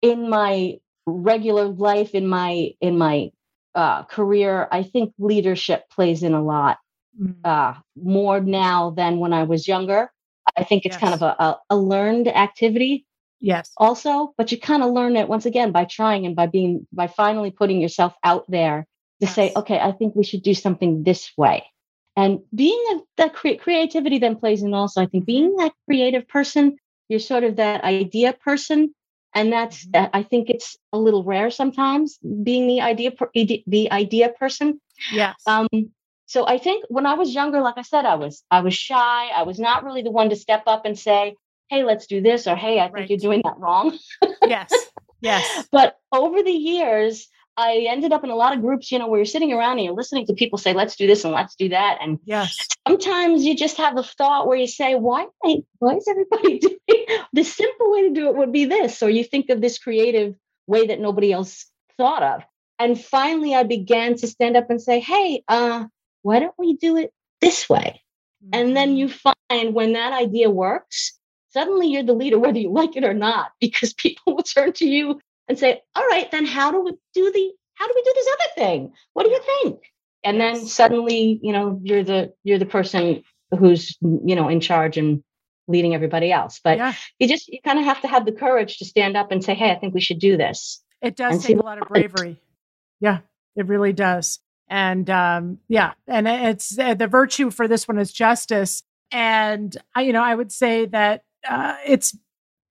[0.00, 0.74] in my
[1.06, 3.30] regular life in my in my
[3.74, 6.78] uh, career i think leadership plays in a lot
[7.20, 7.34] mm.
[7.44, 10.10] uh, more now than when i was younger
[10.56, 11.00] i think it's yes.
[11.00, 13.06] kind of a, a, learned activity
[13.40, 16.86] yes also but you kind of learn it once again by trying and by being
[16.92, 18.86] by finally putting yourself out there
[19.20, 19.34] to yes.
[19.34, 21.64] say okay i think we should do something this way
[22.16, 25.32] and being a, that cre- creativity then plays in also i think mm-hmm.
[25.32, 26.76] being that creative person
[27.08, 28.94] you're sort of that idea person
[29.34, 30.10] and that's mm-hmm.
[30.12, 34.80] i think it's a little rare sometimes being the idea the idea person
[35.12, 35.68] yes um
[36.30, 39.28] so i think when i was younger like i said i was i was shy
[39.34, 41.34] i was not really the one to step up and say
[41.68, 43.10] hey let's do this or hey i think right.
[43.10, 43.98] you're doing that wrong
[44.46, 44.72] yes
[45.20, 49.06] yes but over the years I ended up in a lot of groups, you know,
[49.06, 51.56] where you're sitting around and you're listening to people say, let's do this and let's
[51.56, 51.98] do that.
[52.00, 52.56] And yes.
[52.88, 55.26] sometimes you just have a thought where you say, why,
[55.78, 59.02] why is everybody doing the simple way to do it would be this?
[59.02, 61.66] Or you think of this creative way that nobody else
[61.98, 62.42] thought of.
[62.78, 65.84] And finally I began to stand up and say, hey, uh,
[66.22, 68.02] why don't we do it this way?
[68.52, 69.32] And then you mm-hmm.
[69.50, 71.18] find when that idea works,
[71.50, 74.86] suddenly you're the leader, whether you like it or not, because people will turn to
[74.86, 78.12] you and say, all right, then how do we do the how do we do
[78.14, 78.92] this other thing?
[79.14, 79.80] What do you think?
[80.22, 83.22] And then suddenly, you know, you're the you're the person
[83.58, 85.22] who's you know in charge and
[85.66, 86.60] leading everybody else.
[86.62, 86.94] But yeah.
[87.18, 89.54] you just you kind of have to have the courage to stand up and say,
[89.54, 90.82] hey, I think we should do this.
[91.00, 92.38] It does take a lot of bravery.
[93.00, 93.20] Yeah,
[93.56, 94.40] it really does.
[94.70, 98.82] And um, yeah, and it's uh, the virtue for this one is justice.
[99.12, 102.16] And I, you know, I would say that uh, it's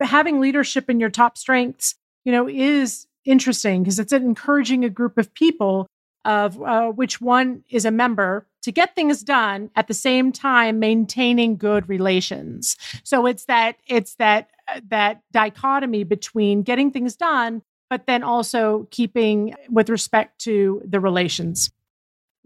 [0.02, 1.96] having leadership in your top strengths
[2.30, 5.88] you know, is interesting because it's encouraging a group of people
[6.26, 10.80] of uh, which one is a member to get things done at the same time
[10.80, 17.62] maintaining good relations so it's that it's that uh, that dichotomy between getting things done
[17.90, 21.72] but then also keeping with respect to the relations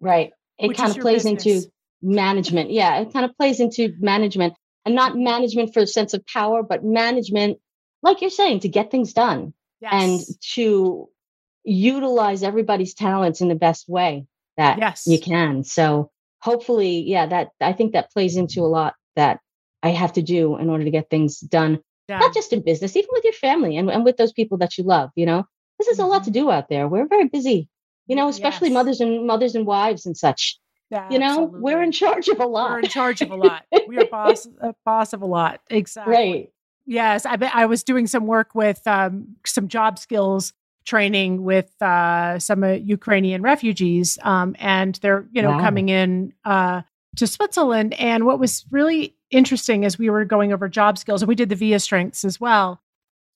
[0.03, 1.45] right it kind of plays business.
[1.45, 4.53] into management yeah it kind of plays into management
[4.85, 7.57] and not management for a sense of power but management
[8.03, 9.93] like you're saying, to get things done yes.
[9.93, 10.19] and
[10.53, 11.09] to
[11.63, 15.07] utilize everybody's talents in the best way that yes.
[15.07, 15.63] you can.
[15.63, 16.11] So
[16.41, 19.39] hopefully, yeah, that I think that plays into a lot that
[19.81, 22.19] I have to do in order to get things done, Yeah.
[22.19, 24.83] not just in business, even with your family and, and with those people that you
[24.83, 25.09] love.
[25.15, 25.45] You know,
[25.79, 26.41] this is a lot to Mm-hmm.
[26.47, 26.87] do out there.
[26.89, 27.69] We're very busy,
[28.07, 28.73] you know, especially Yes.
[28.73, 30.57] mothers and mothers and wives and such.
[30.89, 32.69] Yeah, You know, we're in charge of a lot.
[32.71, 33.65] We're in charge of a lot.
[33.87, 35.61] We are boss, a boss of a lot.
[35.69, 36.13] Exactly.
[36.13, 36.49] right.
[36.85, 40.53] Yes, I I was doing some work with um, some job skills
[40.85, 45.61] training with uh, some uh, Ukrainian refugees, um, and they're you know Wow.
[45.61, 46.81] coming in uh,
[47.15, 47.93] to Switzerland.
[47.93, 51.47] And what was really interesting as we were going over job skills, and we did
[51.49, 52.81] the VIA strengths as well,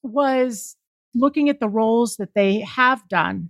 [0.03, 0.75] was
[1.15, 3.49] looking at the roles that they have done,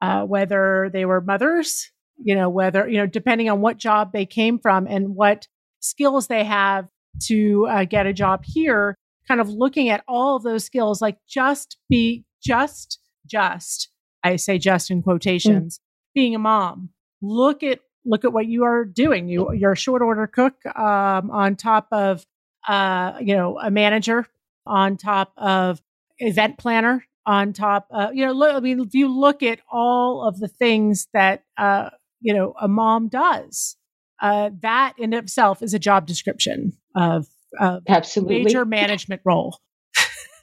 [0.00, 1.90] uh, whether they were mothers,
[2.22, 5.46] you know, whether you know, depending on what job they came from and what
[5.80, 6.86] skills they have
[7.22, 8.96] to uh, get a job here
[9.28, 13.88] kind of looking at all of those skills like just be just just
[14.24, 15.80] i say just in quotations
[16.14, 16.90] being a mom
[17.22, 19.28] look at look at what you are doing.
[19.28, 22.24] You you're a short order cook um, on top of
[22.68, 24.26] uh, you know a manager
[24.66, 25.80] on top of
[26.18, 30.26] event planner on top uh, you know look, i mean if you look at all
[30.26, 33.76] of the things that uh, you know a mom does
[34.24, 37.26] uh, that in itself is a job description of,
[37.60, 38.44] of Absolutely.
[38.44, 39.58] major management role.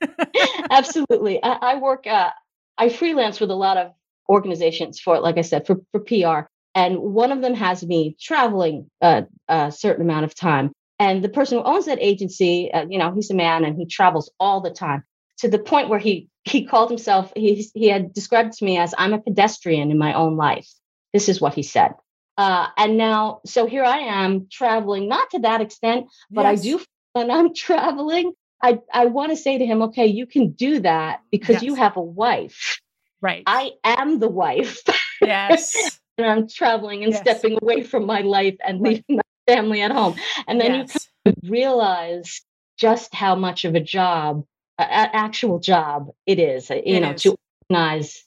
[0.70, 1.42] Absolutely.
[1.44, 2.30] I, I work, uh,
[2.78, 3.92] I freelance with a lot of
[4.30, 6.48] organizations for, like I said, for, for PR.
[6.76, 10.72] And one of them has me traveling a, a certain amount of time.
[11.00, 13.88] And the person who owns that agency, uh, you know, he's a man and he
[13.88, 15.04] travels all the time
[15.42, 18.96] to the point where he he called himself, he, he had described to me as
[18.98, 20.68] I'm a pedestrian in my own life.
[21.14, 21.92] This is what he said.
[22.38, 26.80] Uh, and now, so here I am traveling, not to that extent, but I do
[27.14, 31.22] when I'm traveling, I, I want to say to him, okay, you can do that
[31.32, 32.80] because you have a wife.
[33.22, 33.44] Right.
[33.46, 34.82] I am the wife.
[35.22, 36.00] yes.
[36.18, 37.22] and I'm traveling and Yes.
[37.22, 39.04] stepping away from my life and Right.
[39.10, 40.16] leaving my family at home.
[40.48, 41.08] And then yes.
[41.26, 42.42] you realize
[42.78, 44.44] just how much of a job,
[44.82, 47.22] a, actual job it is, uh, you It know, is.
[47.24, 47.36] to
[47.70, 48.24] organize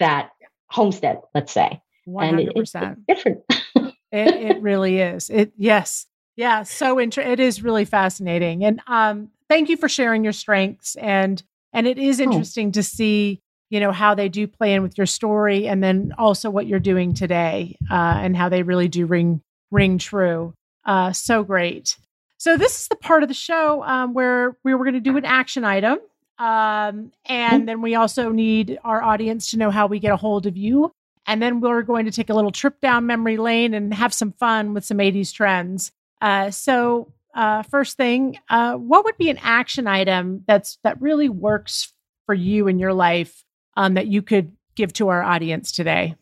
[0.00, 0.30] that
[0.70, 1.80] homestead, let's say.
[2.04, 2.72] One And it- it's
[3.08, 3.40] different.
[4.12, 5.28] It it really is.
[5.28, 6.06] It yes.
[6.36, 6.62] Yeah.
[6.62, 8.64] So inter- it is really fascinating.
[8.64, 12.24] And um thank you for sharing your strengths and and it is Oh.
[12.24, 16.12] interesting to see you know how they do play in with your story and then
[16.16, 19.40] also what you're doing today uh, and how they really do ring
[19.72, 20.54] ring true
[20.84, 21.96] uh, so great
[22.44, 25.16] so this is the part of the show um, where we were going to do
[25.16, 25.98] an action item
[26.38, 30.44] um, and then we also need our audience to know how we get a hold
[30.44, 30.92] of you
[31.26, 34.32] and then we're going to take a little trip down memory lane and have some
[34.32, 39.38] fun with some 80s trends uh, so uh, first thing uh, what would be an
[39.40, 41.94] action item that's that really works
[42.26, 43.42] for you in your life
[43.76, 46.14] um, that you could give to our audience today?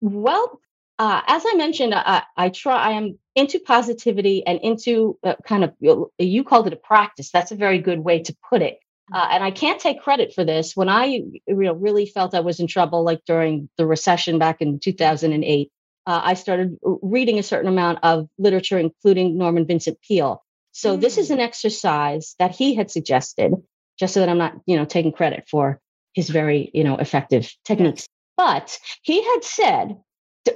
[0.00, 0.60] Well,
[0.98, 2.76] uh, as I mentioned, I, I try.
[2.76, 5.74] I am into positivity and into uh, kind of
[6.18, 7.30] you called it a practice.
[7.32, 8.80] That's a very good way to put it.
[9.14, 10.76] Uh, and I can't take credit for this.
[10.76, 14.62] When I you know really felt I was in trouble, like during the recession back
[14.62, 15.70] in 2008,
[16.06, 20.44] uh, I started reading a certain amount of literature, including Norman Vincent Peale.
[20.72, 21.34] So this is Mm.
[21.34, 23.54] an exercise that he had suggested,
[24.00, 25.80] just so that I'm not you know taking credit for
[26.14, 28.08] his very you know effective techniques.
[28.36, 29.96] But he had said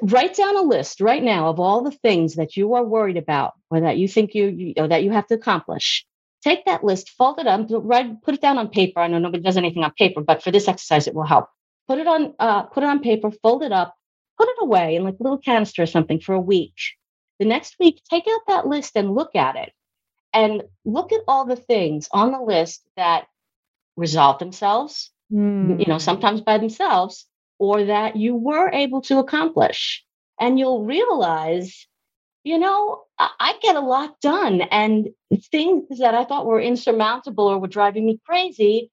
[0.02, 3.54] write down a list right now of all the things that you are worried about
[3.70, 6.06] or that you think you, you or that you have to accomplish.
[6.44, 9.00] Take that list fold it up write put it down on paper.
[9.00, 11.48] I know nobody does anything on paper but for this exercise it will help.
[11.88, 13.94] Put it on uh, put it on paper fold it up
[14.38, 16.74] put it away in like a little canister or something for a week.
[17.40, 19.72] The next week take out that list and look at it.
[20.34, 23.26] And look at all the things on the list that
[23.96, 25.10] resolve themselves
[25.60, 25.98] you know Mm.
[25.98, 27.26] sometimes by themselves
[27.62, 30.04] or that you were able to accomplish
[30.40, 31.86] and you'll realize
[32.42, 35.10] you know i, get a lot done and
[35.52, 38.90] things that i thought were insurmountable or were driving me crazy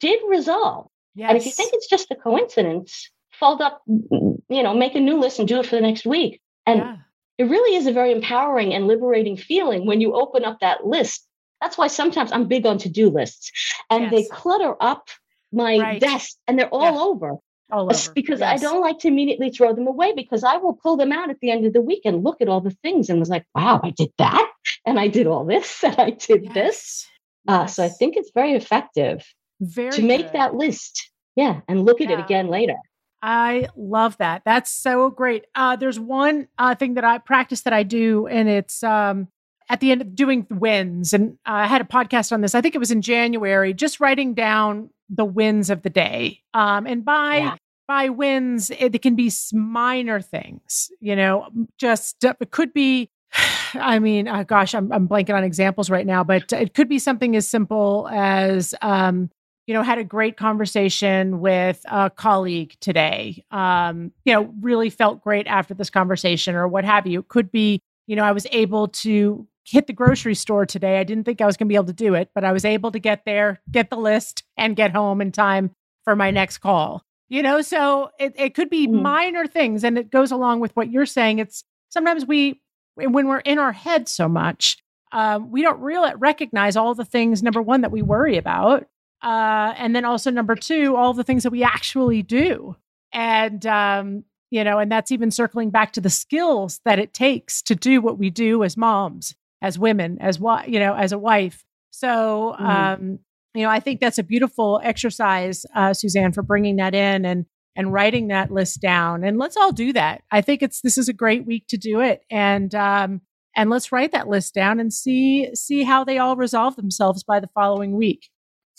[0.00, 1.28] did resolve yes.
[1.28, 5.18] and if you think it's just a coincidence fold up you know make a new
[5.20, 6.96] list and do it for the next week and yeah.
[7.36, 11.26] it really is a very empowering and liberating feeling when you open up that list.
[11.60, 13.52] That's why sometimes I'm big on to do lists
[13.88, 15.08] and they clutter up
[15.52, 16.00] my Right.
[16.00, 17.36] desk and they're all over
[17.70, 20.96] all over because I don't like to immediately throw them away because I will pull
[20.96, 23.18] them out at the end of the week and look at all the things and
[23.18, 24.50] was like, wow, I did that
[24.84, 27.06] and I did all this and I did this.
[27.46, 27.48] Yes.
[27.48, 29.24] Uh, so I think it's very effective
[29.60, 30.32] very to make good.
[30.34, 31.10] that list.
[31.34, 31.60] Yeah.
[31.68, 32.76] And look at it again later.
[33.22, 34.42] I love that.
[34.44, 35.46] That's so great.
[35.54, 39.28] Uh, there's one uh, thing that I practice that I do, and it's um,
[39.68, 42.54] at the end of doing wins, and uh, I had a podcast on this.
[42.54, 46.40] I think it was in January, just writing down the wins of the day.
[46.54, 47.56] Um, and by yeah.
[47.88, 50.90] by wins, it, it, can be minor things.
[51.00, 51.48] You know,
[51.78, 53.10] just uh, it could be.
[53.74, 56.98] I mean, uh, gosh, I'm I'm blanking on examples right now, but it could be
[56.98, 59.30] something as simple as um,
[59.66, 63.44] you know, had a great conversation with a colleague today.
[63.50, 67.20] Um, you know, really felt great after this conversation or what have you.
[67.20, 70.98] It could be, you know, I was able to hit the grocery store today.
[70.98, 72.64] I didn't think I was going to be able to do it, but I was
[72.64, 75.72] able to get there, get the list, and get home in time
[76.04, 77.02] for my next call.
[77.28, 79.02] You know, so it, it could be mm.
[79.02, 79.82] minor things.
[79.82, 81.40] And it goes along with what you're saying.
[81.40, 82.60] It's sometimes we,
[82.94, 84.78] when we're in our head so much,
[85.10, 88.86] um, we don't really recognize all the things, number one, that we worry about
[89.22, 92.76] uh, and then also number two, all the things that we actually do.
[93.12, 97.62] And, um, you know, and that's even circling back to the skills that it takes
[97.62, 101.18] to do what we do as moms, as women, as what, you know, as a
[101.18, 101.64] wife.
[101.90, 102.66] So, mm-hmm.
[102.66, 103.18] um,
[103.54, 107.46] you know, I think that's a beautiful exercise, uh, Suzanne, for bringing that in and
[107.74, 109.22] and writing that list down.
[109.22, 110.22] And let's all do that.
[110.30, 112.22] I think it's this is a great week to do it.
[112.30, 113.20] And um,
[113.56, 117.40] and let's write that list down and see see how they all resolve themselves by
[117.40, 118.28] the following week.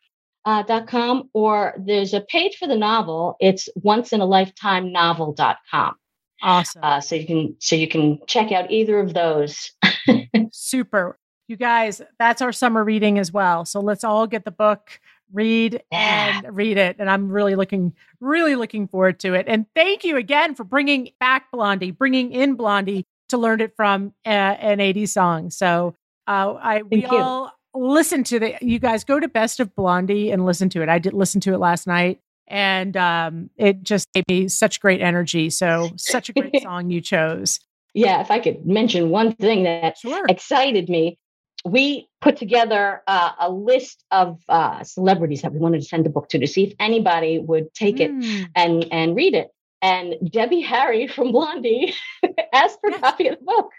[0.46, 3.36] uh, dot com, or there's a page for the novel.
[3.40, 5.96] It's once in a lifetime novel.com.
[6.42, 6.84] Awesome.
[6.84, 9.72] Uh, so you can so you can check out either of those.
[10.52, 11.18] Super.
[11.48, 13.66] You guys, that's our summer reading as well.
[13.66, 15.00] So let's all get the book,
[15.34, 16.42] read yeah.
[16.44, 16.98] and read it.
[17.00, 19.46] And I'm really looking, really looking forward to it.
[19.48, 24.14] And thank you again for bringing back Blondie, bringing in Blondie to learn it from
[24.26, 25.50] uh, an 80s song.
[25.50, 25.96] So
[26.28, 30.46] uh, I we all listen to the you guys go to best of blondie and
[30.46, 32.20] listen to it i did listen to it last night
[32.50, 37.02] and um, it just gave me such great energy so such a great song you
[37.02, 37.60] chose
[37.94, 40.26] yeah if i could mention one thing that sure.
[40.28, 41.18] excited me
[41.66, 46.10] we put together uh, a list of uh, celebrities that we wanted to send the
[46.10, 48.24] book to to see if anybody would take mm.
[48.24, 49.50] it and and read it
[49.82, 51.94] and debbie harry from blondie
[52.54, 53.72] asked for a copy of the book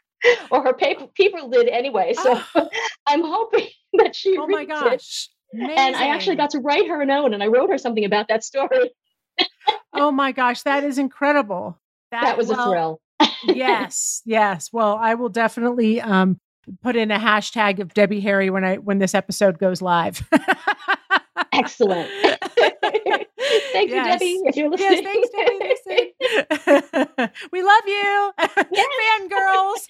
[0.50, 2.14] or her paper people did anyway.
[2.14, 2.68] So oh.
[3.06, 4.36] I'm hoping that she.
[4.38, 5.28] Oh my gosh!
[5.53, 8.28] And I actually got to write her a note, and I wrote her something about
[8.28, 8.90] that story.
[9.92, 11.78] oh my gosh, that is incredible!
[12.11, 13.01] That, that was well, a thrill.
[13.44, 14.70] yes, yes.
[14.72, 16.38] Well, I will definitely um,
[16.82, 20.26] put in a hashtag of Debbie Harry when I when this episode goes live.
[21.53, 22.11] Excellent.
[23.72, 24.20] Thank yes.
[24.20, 25.05] you, Debbie, if you're listening.
[25.05, 26.11] Yes, thanks,
[26.66, 27.32] Debbie.
[27.53, 28.32] we love you,
[29.28, 29.88] fangirls.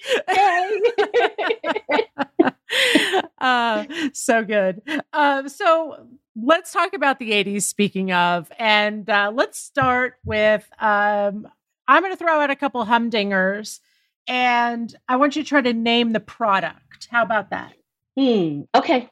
[3.40, 4.82] uh, so good.
[5.12, 6.06] Um, so
[6.36, 11.48] let's talk about the 80s, speaking of, and uh, let's start with um,
[11.86, 13.80] I'm going to throw out a couple humdingers,
[14.26, 17.08] and I want you to try to name the product.
[17.10, 17.72] How about that?
[18.16, 18.62] Hmm.
[18.74, 19.08] Okay.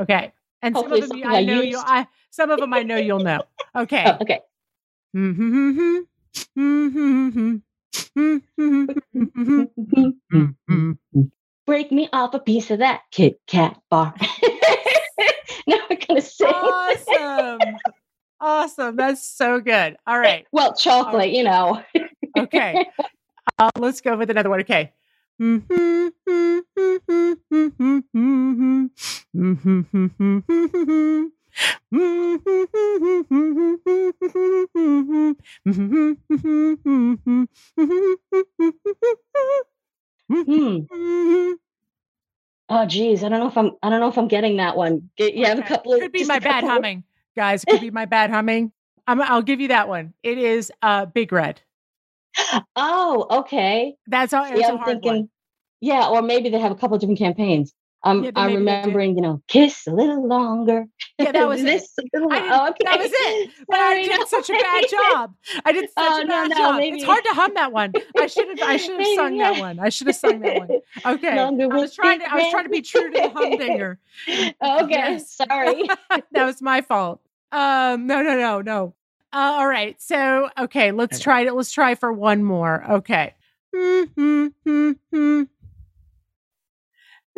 [0.00, 0.32] Okay.
[0.62, 2.96] And Hopefully some of them I, I know you I some of them I know
[3.08, 3.42] you'll know.
[3.74, 4.04] Okay.
[4.06, 4.40] Oh, okay.
[5.16, 5.98] Mm-hmm,
[6.58, 7.56] mm-hmm,
[10.34, 11.22] mm-hmm,
[11.66, 14.14] Break me off a piece of that Kit Kat bar.
[15.66, 16.46] now we're gonna sing.
[16.48, 17.58] Awesome.
[18.40, 18.96] awesome.
[18.96, 19.96] That's so good.
[20.06, 20.46] All right.
[20.52, 21.32] Well, chocolate, right.
[21.32, 21.82] you know.
[22.38, 22.86] okay.
[23.58, 24.60] Uh, let's go with another one.
[24.60, 24.92] Okay.
[29.34, 29.60] Hmm.
[42.70, 45.10] Oh geez, I don't know if I'm I don't know if I'm getting that one.
[45.18, 45.44] You okay.
[45.44, 47.04] have a couple of It could be my bad humming,
[47.34, 47.64] guys.
[47.64, 48.72] It could be my bad humming.
[49.06, 50.12] i will give you that one.
[50.22, 51.60] It is uh, Big Red.
[52.76, 53.96] Oh, okay.
[54.06, 54.46] That's all.
[54.48, 55.12] Yeah, I'm thinking.
[55.12, 55.30] One.
[55.80, 57.74] Yeah, or maybe they have a couple of different campaigns.
[58.04, 60.86] Um, yeah, I'm remembering, you know, kiss a little longer.
[61.18, 61.92] Yeah, that was this.
[61.98, 62.10] It.
[62.14, 62.84] oh, okay.
[62.84, 63.50] That was it.
[63.68, 64.26] But Sorry, I did no.
[64.26, 65.34] such a bad job.
[65.64, 66.76] I did such oh, a bad no, job.
[66.76, 66.98] Maybe.
[66.98, 67.92] It's hard to hum that one.
[68.16, 68.68] I should have.
[68.68, 69.80] I should have sung that one.
[69.80, 70.80] I should have sung that one.
[71.04, 71.36] Okay.
[71.36, 72.32] Longer I was trying to.
[72.32, 73.98] I was trying to be true to the humdinger.
[74.28, 74.86] okay.
[74.90, 75.32] Yes.
[75.32, 75.88] Sorry.
[76.10, 77.20] that was my fault.
[77.50, 78.06] Um.
[78.06, 78.22] No.
[78.22, 78.36] No.
[78.38, 78.62] No.
[78.62, 78.94] No.
[79.32, 80.00] Uh, all right.
[80.00, 80.92] So okay.
[80.92, 81.54] Let's try it.
[81.54, 82.84] Let's try for one more.
[82.90, 83.34] Okay.
[83.74, 85.42] Mm-hmm.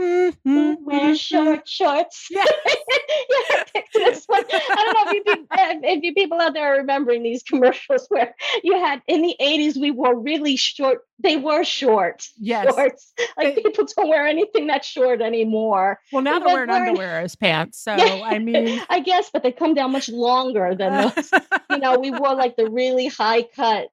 [0.01, 0.75] Mm-hmm.
[0.85, 2.29] Wear short shorts.
[2.31, 2.45] Yeah.
[3.75, 4.45] yeah this one.
[4.51, 7.43] I don't know if you, people, um, if you people out there are remembering these
[7.43, 12.25] commercials where you had in the 80s, we wore really short, they were short.
[12.39, 12.75] Yes.
[12.75, 13.13] Shorts.
[13.37, 15.99] Like they, people don't wear anything that short anymore.
[16.13, 17.83] Well, now they're wearing underwear as pants.
[17.83, 21.09] So, yeah, I mean, I guess, but they come down much longer than uh.
[21.09, 21.31] those.
[21.71, 23.89] you know, we wore like the really high cut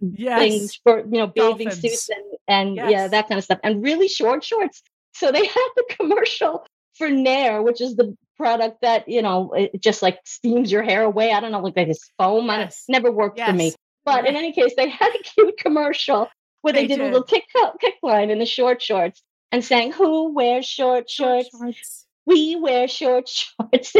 [0.00, 0.38] yes.
[0.38, 1.80] things for, you know, bathing Dolphins.
[1.80, 2.90] suits and, and yes.
[2.90, 3.58] yeah, that kind of stuff.
[3.62, 4.82] And really short shorts.
[5.16, 9.80] So they had the commercial for Nair, which is the product that, you know, it
[9.80, 11.32] just like steams your hair away.
[11.32, 12.46] I don't know, like this foam.
[12.46, 12.84] Yes.
[12.88, 13.50] It never worked yes.
[13.50, 13.74] for me.
[14.04, 14.36] But in mm-hmm.
[14.36, 16.28] any case, they had a cute commercial
[16.62, 17.44] where they, they did, did, a little kick,
[17.80, 21.50] kick line in the short shorts and sang, Who wears short shorts?
[21.50, 22.06] Short shorts.
[22.26, 23.94] We wear short shorts.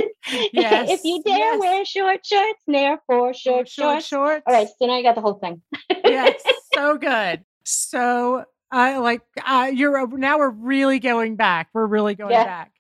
[0.52, 0.90] Yes.
[0.90, 1.60] if you dare yes.
[1.60, 4.06] wear short shorts, Nair for short, short shorts.
[4.06, 4.42] shorts.
[4.46, 5.62] All right, so now you got the whole thing.
[6.04, 6.42] yes,
[6.74, 7.44] so good.
[7.64, 11.68] So I like uh, you're now we're really going back.
[11.72, 12.44] We're really going yeah.
[12.44, 12.72] back.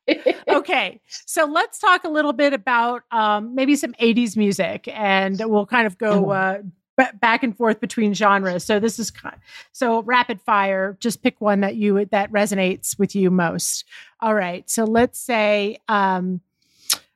[0.48, 5.66] okay, so let's talk a little bit about um, maybe some '80s music, and we'll
[5.66, 6.58] kind of go uh,
[6.96, 8.64] b- back and forth between genres.
[8.64, 9.40] So this is kind of,
[9.72, 10.96] so rapid fire.
[11.00, 13.84] Just pick one that you that resonates with you most.
[14.20, 16.40] All right, so let's say um,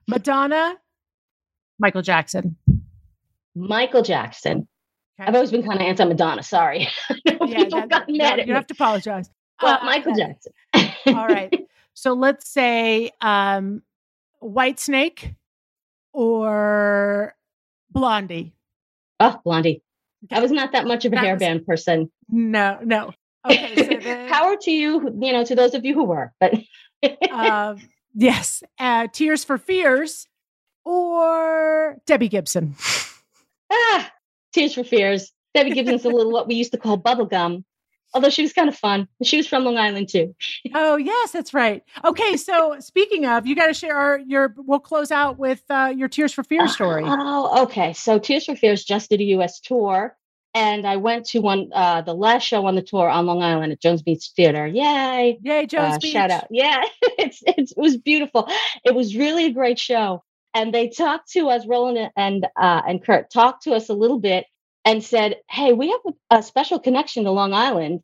[0.06, 0.76] Madonna,
[1.78, 2.56] Michael Jackson.
[3.54, 4.68] Michael Jackson.
[5.20, 5.28] Okay.
[5.28, 6.42] I've always been kind of anti Madonna.
[6.42, 6.88] Sorry.
[7.24, 9.28] yeah, that, you, you have to apologize.
[9.60, 10.52] Well, uh, Michael Jackson.
[11.06, 11.52] all right.
[11.92, 13.82] So let's say um,
[14.42, 15.34] Whitesnake
[16.14, 17.34] or
[17.90, 18.54] Blondie.
[19.18, 19.82] Oh, Blondie.
[20.24, 20.36] Okay.
[20.36, 22.10] I was not that much of a that hairband was, person.
[22.30, 23.12] No, no.
[23.44, 23.74] Okay.
[23.76, 26.54] So then, Power to you, you know, to those of you who were, but.
[27.30, 27.74] uh,
[28.14, 28.62] yes.
[28.78, 30.26] Uh, Tears for Fears
[30.86, 32.76] or Debbie Gibson.
[33.70, 34.10] ah,
[34.53, 35.32] Tears for Fears.
[35.55, 37.64] Debbie Gibson's a little what we used to call bubblegum.
[38.12, 39.07] Although she was kind of fun.
[39.22, 40.34] She was from Long Island too.
[40.74, 41.82] oh, yes, that's right.
[42.05, 45.92] Okay, so speaking of, you got to share our, your, we'll close out with uh,
[45.96, 47.05] your Tears for Fears story.
[47.07, 47.92] Oh, okay.
[47.92, 50.16] So Tears for Fears just did a US tour.
[50.53, 53.70] And I went to one, uh, the last show on the tour on Long Island
[53.70, 54.66] at Jones Beach Theater.
[54.66, 55.38] Yay.
[55.42, 56.12] Yay, Jones uh, Beach.
[56.12, 56.48] Shout out.
[56.51, 58.48] Yeah, it's, it's, it was beautiful.
[58.84, 60.24] It was really a great show.
[60.55, 64.18] And they talked to us, Roland and, uh, and Curt talked to us a little
[64.18, 64.46] bit
[64.84, 68.01] and said, Hey, we have a, a special connection to Long Island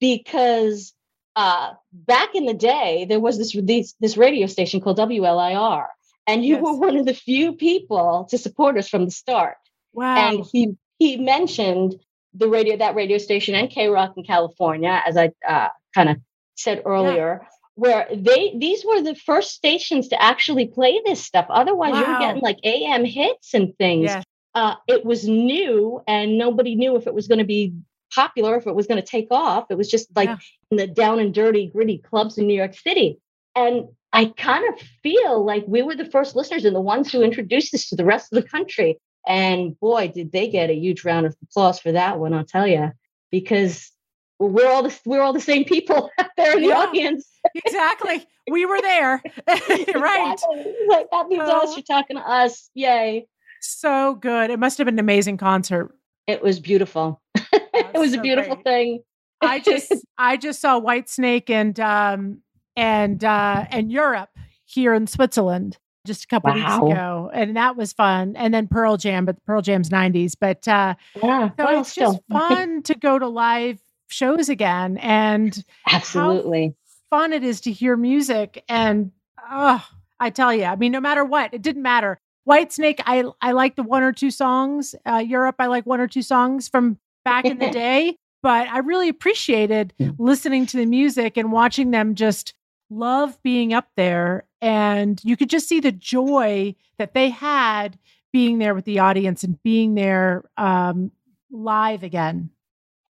[0.00, 0.94] because
[1.36, 5.86] uh, back in the day, there was this, this, this radio station called WLIR,
[6.26, 6.62] and you yes.
[6.62, 9.56] were one of the few people to support us from the start.
[9.92, 10.16] Wow.
[10.16, 11.96] And he, he mentioned
[12.34, 16.16] the radio, that radio station and KROQ in California, as I uh, kind of
[16.56, 17.40] said earlier.
[17.42, 17.48] Yeah
[17.80, 21.46] where they these were the first stations to actually play this stuff.
[21.48, 22.00] Otherwise, wow.
[22.00, 24.10] you were getting like AM hits and things.
[24.10, 24.22] Yeah
[24.54, 27.74] uh, it was new and nobody knew if it was going to be
[28.14, 29.66] popular, if it was going to take off.
[29.70, 30.38] It was just like yeah.
[30.70, 33.20] in the down and dirty, gritty clubs in New York City.
[33.54, 37.22] And I kind of feel like we were the first listeners and the ones who
[37.22, 38.98] introduced this to the rest of the country.
[39.26, 42.66] And boy, did they get a huge round of applause for that one, I'll tell
[42.66, 42.90] you,
[43.30, 43.92] because
[44.38, 47.29] we're all the we're all the same people out there in the yeah, audience.
[47.54, 48.26] Exactly.
[48.50, 49.22] We were there.
[49.48, 50.32] right.
[50.32, 50.74] Exactly.
[50.88, 51.76] Like that means uh, us.
[51.76, 52.70] You're talking to us.
[52.74, 53.26] Yay.
[53.60, 54.50] So good.
[54.50, 55.94] It must have been an amazing concert.
[56.26, 57.20] It was beautiful.
[57.34, 58.64] it was so a beautiful great.
[58.64, 59.02] thing.
[59.40, 62.42] I just I just saw Whitesnake and um
[62.76, 64.30] and uh and Europe
[64.64, 66.56] here in Switzerland just a couple wow.
[66.56, 70.66] weeks ago and that was fun and then pearl jam but pearl jam's 90s but
[70.66, 72.12] uh yeah, so well, it's still.
[72.12, 73.78] just fun to go to live
[74.08, 76.74] shows again and absolutely
[77.10, 79.10] fun it is to hear music and
[79.50, 79.84] oh
[80.18, 83.76] i tell you i mean no matter what it didn't matter Whitesnake, I I like
[83.76, 84.94] the one or two songs.
[85.06, 88.78] Uh, Europe, I like one or two songs from back in the day, but I
[88.78, 92.54] really appreciated listening to the music and watching them just
[92.88, 94.44] love being up there.
[94.60, 97.98] And you could just see the joy that they had
[98.32, 101.12] being there with the audience and being there um,
[101.50, 102.50] live again.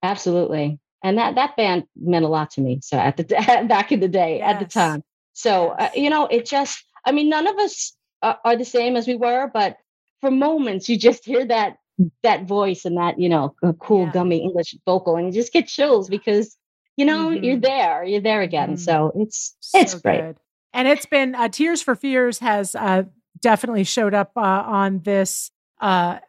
[0.03, 2.79] Absolutely, and that that band meant a lot to me.
[2.81, 3.23] So at the
[3.67, 4.53] back in the day, yes.
[4.53, 6.83] at the time, so uh, you know, it just.
[7.05, 9.75] I mean, none of us are, are the same as we were, but
[10.21, 11.75] for moments you just hear that
[12.23, 14.11] that voice and that you know cool yeah.
[14.13, 16.55] gummy English vocal, and you just get chills because
[16.95, 17.43] you know mm-hmm.
[17.43, 18.69] you're there, you're there again.
[18.69, 18.77] Mm-hmm.
[18.77, 20.21] So it's so it's great.
[20.21, 20.37] Good.
[20.73, 23.03] And it's been uh, Tears for Fears has uh,
[23.41, 25.51] definitely showed up uh, on this
[25.81, 26.19] uh,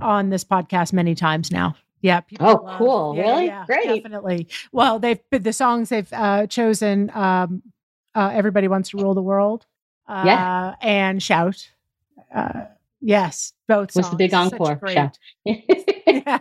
[0.00, 1.76] on this podcast many times now.
[2.04, 2.20] Yeah.
[2.38, 3.14] oh, love, cool.
[3.16, 3.46] Yeah, really?
[3.46, 4.02] Yeah, Great.
[4.02, 4.48] Definitely.
[4.72, 7.10] Well, they've the songs they've uh, chosen.
[7.14, 7.62] Um,
[8.14, 9.64] uh, Everybody wants to rule the world
[10.06, 10.74] uh, yeah.
[10.82, 11.70] and shout.
[12.32, 12.66] Uh,
[13.00, 14.74] yes, both was the big encore.
[14.74, 16.40] Great, yeah,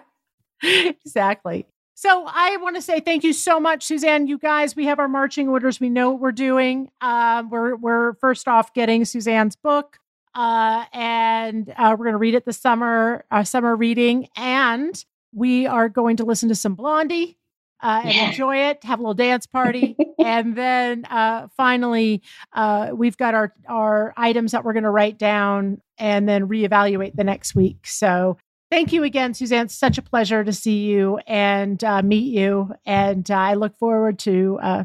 [0.62, 1.66] exactly.
[1.96, 4.28] So I want to say thank you so much, Suzanne.
[4.28, 5.80] You guys, we have our marching orders.
[5.80, 6.92] We know what we're doing.
[7.00, 9.98] Uh, we're we're first off getting Suzanne's book,
[10.36, 15.68] uh, and uh, we're going to read it this summer, uh, summer reading, and we
[15.68, 17.38] are going to listen to some Blondie
[17.82, 18.28] uh, and yeah.
[18.30, 22.22] enjoy it, have a little dance party, and then uh, finally,
[22.54, 27.16] uh, we've got our our items that we're going to write down and then reevaluate
[27.16, 27.86] the next week.
[27.86, 28.38] So.
[28.72, 29.70] Thank you again, Suzanne.
[29.70, 32.74] Such a pleasure to see you and uh, meet you.
[32.88, 34.84] And uh, I look forward to uh,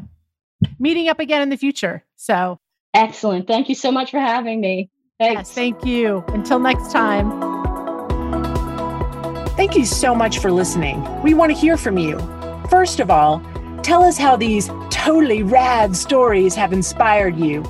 [0.77, 2.05] meeting up again in the future.
[2.15, 2.59] So
[2.93, 3.47] excellent.
[3.47, 4.91] Thank you so much for having me.
[5.19, 5.49] Thanks.
[5.49, 6.23] Yes, thank you.
[6.27, 7.58] Until next time.
[9.59, 11.03] Thank you so much for listening.
[11.21, 12.17] We want to hear from you.
[12.69, 13.41] First of all,
[13.83, 17.61] tell us how these totally rad stories have inspired you.